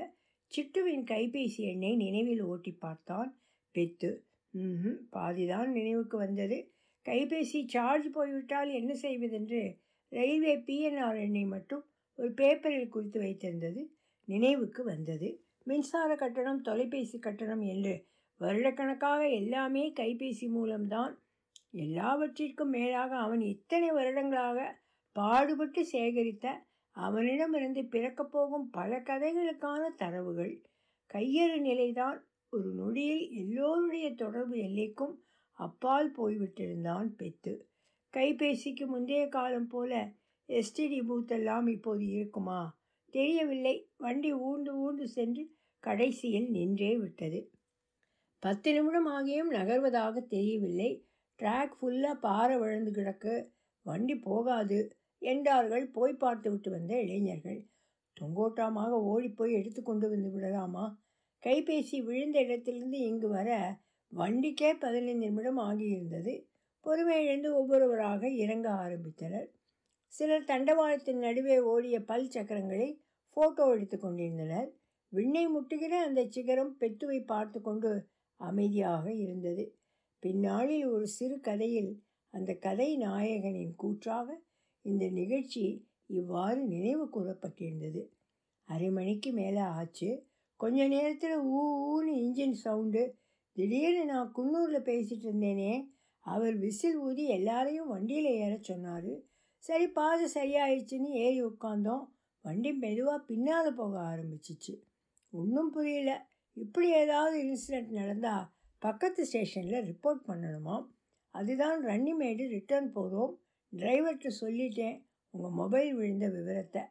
சிட்டுவின் 0.52 1.06
கைபேசி 1.12 1.62
எண்ணை 1.64 1.96
நினைவில் 1.96 2.42
ஓட்டி 2.42 2.72
பார்த்தான் 2.72 3.30
பெத்து. 3.72 4.12
பாதிதான் 5.12 5.70
நினைவுக்கு 5.72 6.18
வந்தது. 6.18 6.58
கைபேசி 7.06 7.60
சார்ஜ் 7.66 8.08
போய்விட்டால் 8.10 8.70
என்ன 8.70 8.94
செய்வதென்று 8.94 9.62
ரயில்வே 10.12 10.56
பிஎன்ஆர் 10.58 11.20
எண்ணை 11.22 11.46
மட்டும் 11.46 11.84
ஒரு 12.20 12.34
பேப்பரில் 12.34 12.90
குறித்து 12.90 13.20
வைத்திருந்தது. 13.22 13.82
நினைவுக்கு 14.28 14.84
வந்தது. 14.84 15.30
மின்சார 15.64 16.16
கட்டணம் 16.16 16.62
தொலைபேசி 16.62 17.20
கட்டணம் 17.20 17.62
என்று 17.62 17.94
வருடக்கணக்காக 18.42 19.22
எல்லாமே 19.32 19.94
கைபேசி 20.00 20.48
மூலம்தான். 20.50 21.14
எல்லாவற்றிற்கும் 21.78 22.70
மேலாக 22.70 23.12
அவன் 23.18 23.42
இத்தனை 23.46 23.90
வருடங்களாக 23.92 24.60
பாடுபட்டு 25.16 25.82
சேகரித்த 25.92 26.46
அவனிடமிருந்து 26.96 27.86
பிறக்கப் 27.86 28.32
போகும் 28.32 28.70
பல 28.70 29.00
கதைகளுக்கான 29.00 29.84
தரவுகள். 29.96 30.54
கையறு 31.10 31.58
நிலைதான் 31.60 32.20
ஒரு 32.56 32.74
நொடியில் 32.74 33.32
எல்லோருடைய 33.32 34.14
தொடர்பு 34.14 34.56
எல்லைக்கும் 34.56 35.16
அப்பால் 35.52 36.12
போய்விட்டிருந்தான் 36.16 37.06
பெத்து. 37.06 37.68
கைபேசிக்கு 38.14 38.86
முந்தைய 38.86 39.28
காலம் 39.28 39.68
போல 39.68 40.12
எஸ்டிடி 40.50 41.00
பூத்தெல்லாம் 41.02 41.70
இப்போது 41.70 42.08
இருக்குமா? 42.08 42.78
தெரியவில்லை. 43.10 43.90
வண்டி 43.98 44.34
ஊர்ந்து 44.34 44.76
ஊர்ந்து 44.76 45.08
சென்று 45.08 45.44
கடைசியில் 45.80 46.50
நின்றே 46.50 46.98
விட்டது. 46.98 47.52
பத்து 48.40 48.74
நிமிடம் 48.74 49.08
ஆகியும் 49.08 49.52
நகர்வதாக 49.52 50.26
தெரியவில்லை. 50.28 51.06
ட்ராக் 51.42 51.74
ஃபுல்லாக 51.82 52.20
பாறை 52.20 52.58
விழுந்து 52.58 52.92
கிடக்கு. 52.92 53.48
வண்டி 53.82 54.16
போகாது 54.16 54.96
என்றார்கள் 55.18 55.88
போய் 55.88 56.14
பார்த்து 56.14 56.52
விட்டு 56.52 56.72
வந்த 56.72 57.02
இளைஞர்கள். 57.02 57.68
தொங்கோட்டமாக 58.18 58.90
ஓடிப்போய் 58.90 59.54
எடுத்து 59.54 59.84
கொண்டு 59.84 60.10
வந்து 60.10 60.32
விடலாமா? 60.32 60.86
கைபேசி 61.46 61.98
விழுந்த 62.04 62.38
இடத்திலிருந்து 62.42 63.00
இங்கு 63.00 63.28
வர 63.30 63.50
வண்டிக்கே 64.12 64.70
பதினைந்து 64.80 65.26
நிமிடம் 65.26 65.60
ஆகியிருந்தது. 65.60 66.34
பொறுமை 66.86 67.26
இழந்து 67.26 67.50
ஒவ்வொருவராக 67.56 68.30
இறங்க 68.30 68.68
ஆரம்பித்தனர். 68.70 69.48
சிலர் 70.08 70.44
தண்டவாளத்தின் 70.44 71.20
நடுவே 71.20 71.60
ஓடிய 71.60 72.04
பல் 72.04 72.28
சக்கரங்களை 72.28 72.90
ஃபோட்டோ 73.38 73.64
எடுத்து 73.76 73.98
கொண்டிருந்தனர். 74.00 74.70
விண்ணை 75.10 75.46
முட்டுகிற 75.48 75.94
அந்த 76.00 76.22
சிகரம் 76.26 76.78
பெத்துவை 76.80 77.20
பார்த்து 77.26 77.62
கொண்டு 77.62 77.92
அமைதியாக 78.40 79.06
இருந்தது. 79.14 79.66
பின்னாளில் 80.20 80.86
ஒரு 80.86 81.08
சிறு 81.08 81.40
கதையில் 81.40 81.92
அந்த 82.34 82.54
கதை 82.56 82.98
நாயகனின் 82.98 83.76
கூற்றாக 83.76 84.28
இந்த 84.82 85.06
நிகழ்ச்சி 85.10 85.64
இவ்வாறு 86.06 86.62
நினைவு 86.66 87.06
கூறப்பட்டிருந்தது. 87.06 88.02
அரை 88.68 88.90
மணிக்கு 88.90 89.32
மேலே 89.32 89.60
ஆச்சு. 89.60 90.10
கொஞ்ச 90.58 90.88
நேரத்தில் 90.88 91.38
ஊ 91.38 91.62
ஊன்னு 91.92 92.14
இன்ஜின் 92.24 92.52
சவுண்டு 92.52 93.04
திடீர்னு 93.56 94.06
நான் 94.06 94.32
குன்னூரில் 94.36 94.88
பேசிகிட்டு 94.90 95.28
இருந்தேனே 95.30 95.74
அவர் 96.26 96.56
விசில் 96.56 96.98
ஊதி 96.98 97.28
எல்லாரையும் 97.28 97.88
வண்டியில் 97.88 98.26
ஏற 98.26 98.58
சொன்னார். 98.62 99.12
சரி 99.64 99.88
பாதை 99.88 100.26
சரியாயிடுச்சுன்னு 100.34 101.10
ஏறி 101.10 101.44
உட்காந்தோம் 101.44 102.04
வண்டி 102.42 102.72
மெதுவாக 102.74 103.20
பின்னால் 103.20 103.74
போக 103.74 104.00
ஆரம்பிச்சிச்சு. 104.00 104.74
ஒன்றும் 105.34 105.72
புரியல. 105.72 106.28
இப்படி 106.54 106.88
ஏதாவது 106.94 107.38
இன்சிடெண்ட் 107.44 107.92
நடந்தால் 107.92 108.46
பக்கத்து 108.80 109.26
ஸ்டேஷனில் 109.26 109.88
ரிப்போர்ட் 109.90 110.22
பண்ணணுமா? 110.28 110.76
அதுதான் 111.36 111.86
ரன்னிமேடு 111.86 112.44
ரிட்டர்ன் 112.48 112.92
போகிறோம் 112.92 113.34
டிரைவர்கிட்ட 113.74 114.32
சொல்லிட்டேன் 114.42 114.98
உங்கள் 115.34 115.52
மொபைல் 115.52 115.94
விழுந்த 115.94 116.28
விவரத்தை. 116.30 116.82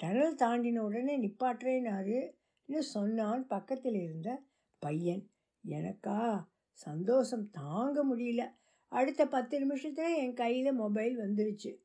டனல் 0.00 0.34
தாண்டின 0.34 0.78
உடனே 0.78 1.14
என்று 2.68 2.82
சொன்னான் 2.82 3.46
பக்கத்தில் 3.46 3.94
இருந்த 3.94 4.42
பையன். 4.78 5.30
எனக்கா? 5.68 6.46
சந்தோஷம் 6.72 7.50
தாங்க 7.50 8.06
முடியல. 8.06 8.50
அடுத்த 8.88 9.28
பத்து 9.28 9.58
நிமிஷத்தில் 9.58 10.14
என் 10.14 10.34
கையில் 10.34 10.72
மொபைல் 10.72 11.18
வந்துருச்சு. 11.18 11.76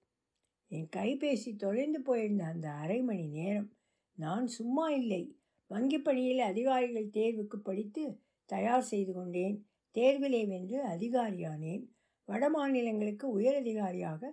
என் 0.67 0.89
கைபேசி 0.95 1.55
தொலைந்து 1.55 2.01
போயிருந்த 2.01 2.43
அந்த 2.43 2.69
அரை 2.69 3.01
மணி 3.01 3.27
நேரம் 3.27 3.71
நான் 4.15 4.47
சும்மா 4.47 4.89
இல்லை. 4.89 5.37
வங்கி 5.67 5.97
பணியில் 5.97 6.39
அதிகாரிகள் 6.39 7.07
தேர்வுக்கு 7.07 7.55
படித்து 7.55 8.19
தயார் 8.45 8.81
செய்து 8.81 9.13
கொண்டேன். 9.13 9.65
தேர்விலே 9.93 10.47
வென்று 10.47 10.85
அதிகாரியானேன். 10.85 11.87
வட 12.25 12.49
மாநிலங்களுக்கு 12.49 13.39
உயரதிகாரியாக 13.39 14.29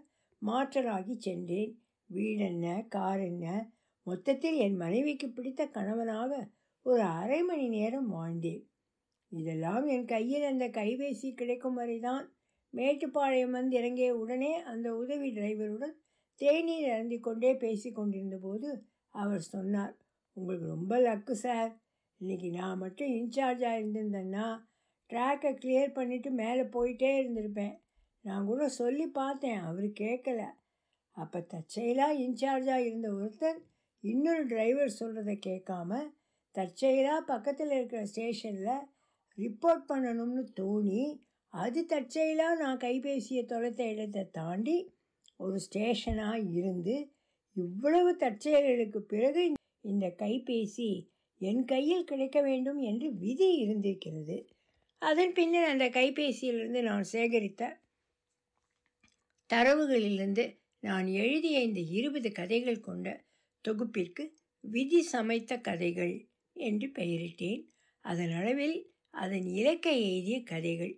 மாற்றலாகி 0.46 1.16
சென்றேன். 1.16 1.82
வீடென்ன? 2.12 2.88
கார் 2.88 3.20
என்ன? 3.20 3.70
மொத்தத்தில் 4.02 4.56
என் 4.56 4.76
மனைவிக்கு 4.76 5.28
பிடித்த 5.28 5.66
கணவனாக 5.66 6.48
ஒரு 6.82 7.02
அரை 7.02 7.42
மணி 7.42 7.68
நேரம் 7.68 8.12
வாழ்ந்தேன். 8.14 8.62
இதெல்லாம் 9.28 9.86
என் 9.86 10.06
கையில் 10.06 10.42
அந்த 10.42 10.68
கைபேசி 10.68 11.34
கிடைக்கும் 11.34 11.74
வரைதான். 11.74 12.32
மேட்டுப்பாளையம் 12.72 13.50
வந்து 13.50 13.76
இறங்கிய 13.76 14.16
உடனே 14.16 14.54
அந்த 14.62 14.96
உதவி 14.96 15.34
டிரைவருடன் 15.34 15.96
தேநீர் 16.34 16.92
அருந்தி 16.92 17.18
கொண்டே 17.20 17.54
பேசி 17.54 17.92
கொண்டிருந்த 17.92 18.36
போது 18.36 18.84
அவர் 19.08 19.40
சொன்னார் 19.40 19.96
உங்களுக்கு 20.32 20.66
ரொம்ப 20.66 20.98
லக்கு 20.98 21.30
சார். 21.30 21.80
இன்றைக்கி 22.20 22.50
நான் 22.50 22.78
மட்டும் 22.78 23.08
இன்சார்ஜாக 23.08 23.78
இருந்திருந்தேன்னா 23.80 24.60
ட்ராக்கை 25.10 25.52
கிளியர் 25.62 25.96
பண்ணிவிட்டு 25.98 26.30
மேலே 26.30 26.62
போயிட்டே 26.62 27.10
இருந்திருப்பேன். 27.20 27.76
நான் 28.20 28.46
கூட 28.46 28.68
சொல்லி 28.68 29.06
பார்த்தேன் 29.06 29.58
அவர் 29.58 29.84
கேட்கல. 29.84 30.42
அப்போ 31.10 31.40
தற்செயலாக 31.40 32.18
இன்சார்ஜாக 32.18 32.76
இருந்த 32.76 33.12
ஒருத்தன் 33.12 33.60
இன்னொரு 34.04 34.46
டிரைவர் 34.46 34.96
சொல்கிறத 34.98 35.32
கேட்காம 35.46 35.98
தற்செயலாக 36.54 37.20
பக்கத்தில் 37.20 37.70
இருக்கிற 37.70 38.06
ஸ்டேஷனில் 38.06 38.86
ரிப்போர்ட் 39.38 39.84
பண்ணணும்னு 39.88 40.44
தோணி 40.60 41.02
அது 41.48 41.86
தற்செயலாக 41.86 42.60
நான் 42.62 42.76
கைபேசியை 42.76 43.44
தொலைத்த 43.44 43.84
இடத்தை 43.84 44.30
தாண்டி 44.30 44.76
ஒரு 45.36 45.60
ஸ்டேஷனாக 45.70 46.52
இருந்து 46.52 46.96
இவ்வளவு 47.56 48.16
தற்செயல்களுக்கு 48.16 48.98
பிறகு 48.98 49.52
இந்த 49.80 50.06
கைபேசி 50.18 50.90
என் 51.40 51.64
கையில் 51.64 52.04
கிடைக்க 52.04 52.42
வேண்டும் 52.42 52.78
என்று 52.78 53.16
விதி 53.16 53.56
இருந்திருக்கிறது. 53.56 54.36
அதன் 54.98 55.32
பின்னர் 55.32 55.64
அந்த 55.64 55.88
கைபேசியிலிருந்து 55.88 56.82
நான் 56.82 57.06
சேகரித்த 57.12 57.62
தரவுகளிலிருந்து 59.50 60.58
நான் 60.80 61.06
எழுதிய 61.06 61.60
இந்த 61.60 61.80
இருபது 61.80 62.32
கதைகள் 62.32 62.80
கொண்ட 62.80 63.08
தொகுப்பிற்கு 63.68 64.24
விதி 64.64 65.02
சமைத்த 65.02 65.58
கதைகள் 65.58 66.14
என்று 66.56 66.88
பெயரிட்டேன். 66.88 67.62
அதன் 68.04 68.32
அளவில் 68.32 68.76
அதன் 69.10 69.46
இலக்கை 69.46 69.94
எழுதிய 70.02 70.42
கதைகள். 70.42 70.94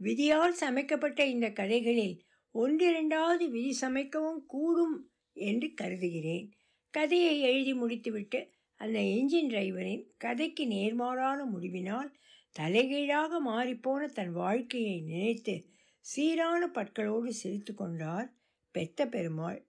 விதியால் 0.00 0.54
சமைக்கப்பட்ட 0.60 1.20
இந்த 1.26 1.50
கதைகளில் 1.50 2.16
ஒன்றிரண்டாவது 2.54 3.44
விதி 3.50 3.72
சமைக்கவும் 3.80 4.42
கூடும் 4.46 4.96
என்று 5.32 5.74
கருதுகிறேன். 5.74 6.46
கதையை 6.94 7.40
எழுதி 7.40 7.74
முடித்துவிட்டு 7.74 8.40
அந்த 8.80 8.98
என்ஜின் 9.00 9.50
டிரைவரின் 9.50 10.04
கதைக்கு 10.16 10.64
நேர்மாறான 10.66 11.38
முடிவினால் 11.52 12.10
தலைகீழாக 12.56 13.40
மாறிப்போன 13.46 14.02
தன் 14.08 14.32
வாழ்க்கையை 14.32 15.00
நினைத்து 15.00 15.54
சீரான 16.00 16.62
பற்களோடு 16.68 17.32
சிரித்து 17.32 17.74
கொண்டார் 17.74 18.28
பெத்த 18.74 19.06
பெருமாள். 19.06 19.60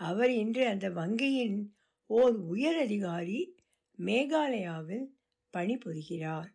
அவர் 0.00 0.30
இன்று 0.30 0.66
அந்த 0.66 0.90
வங்கியின் 0.90 1.56
ஓர் 2.14 2.34
உயர் 2.36 2.78
அதிகாரி 2.78 3.38
மேகாலயாவில் 3.98 5.06
பணிபுரிகிறார். 5.56 6.50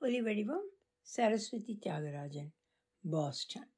ஒலிவடிவம் 0.00 0.68
சரஸ்வதி 1.00 1.78
தியாகராஜன் 1.82 2.50
பாஸ்டன். 3.10 3.73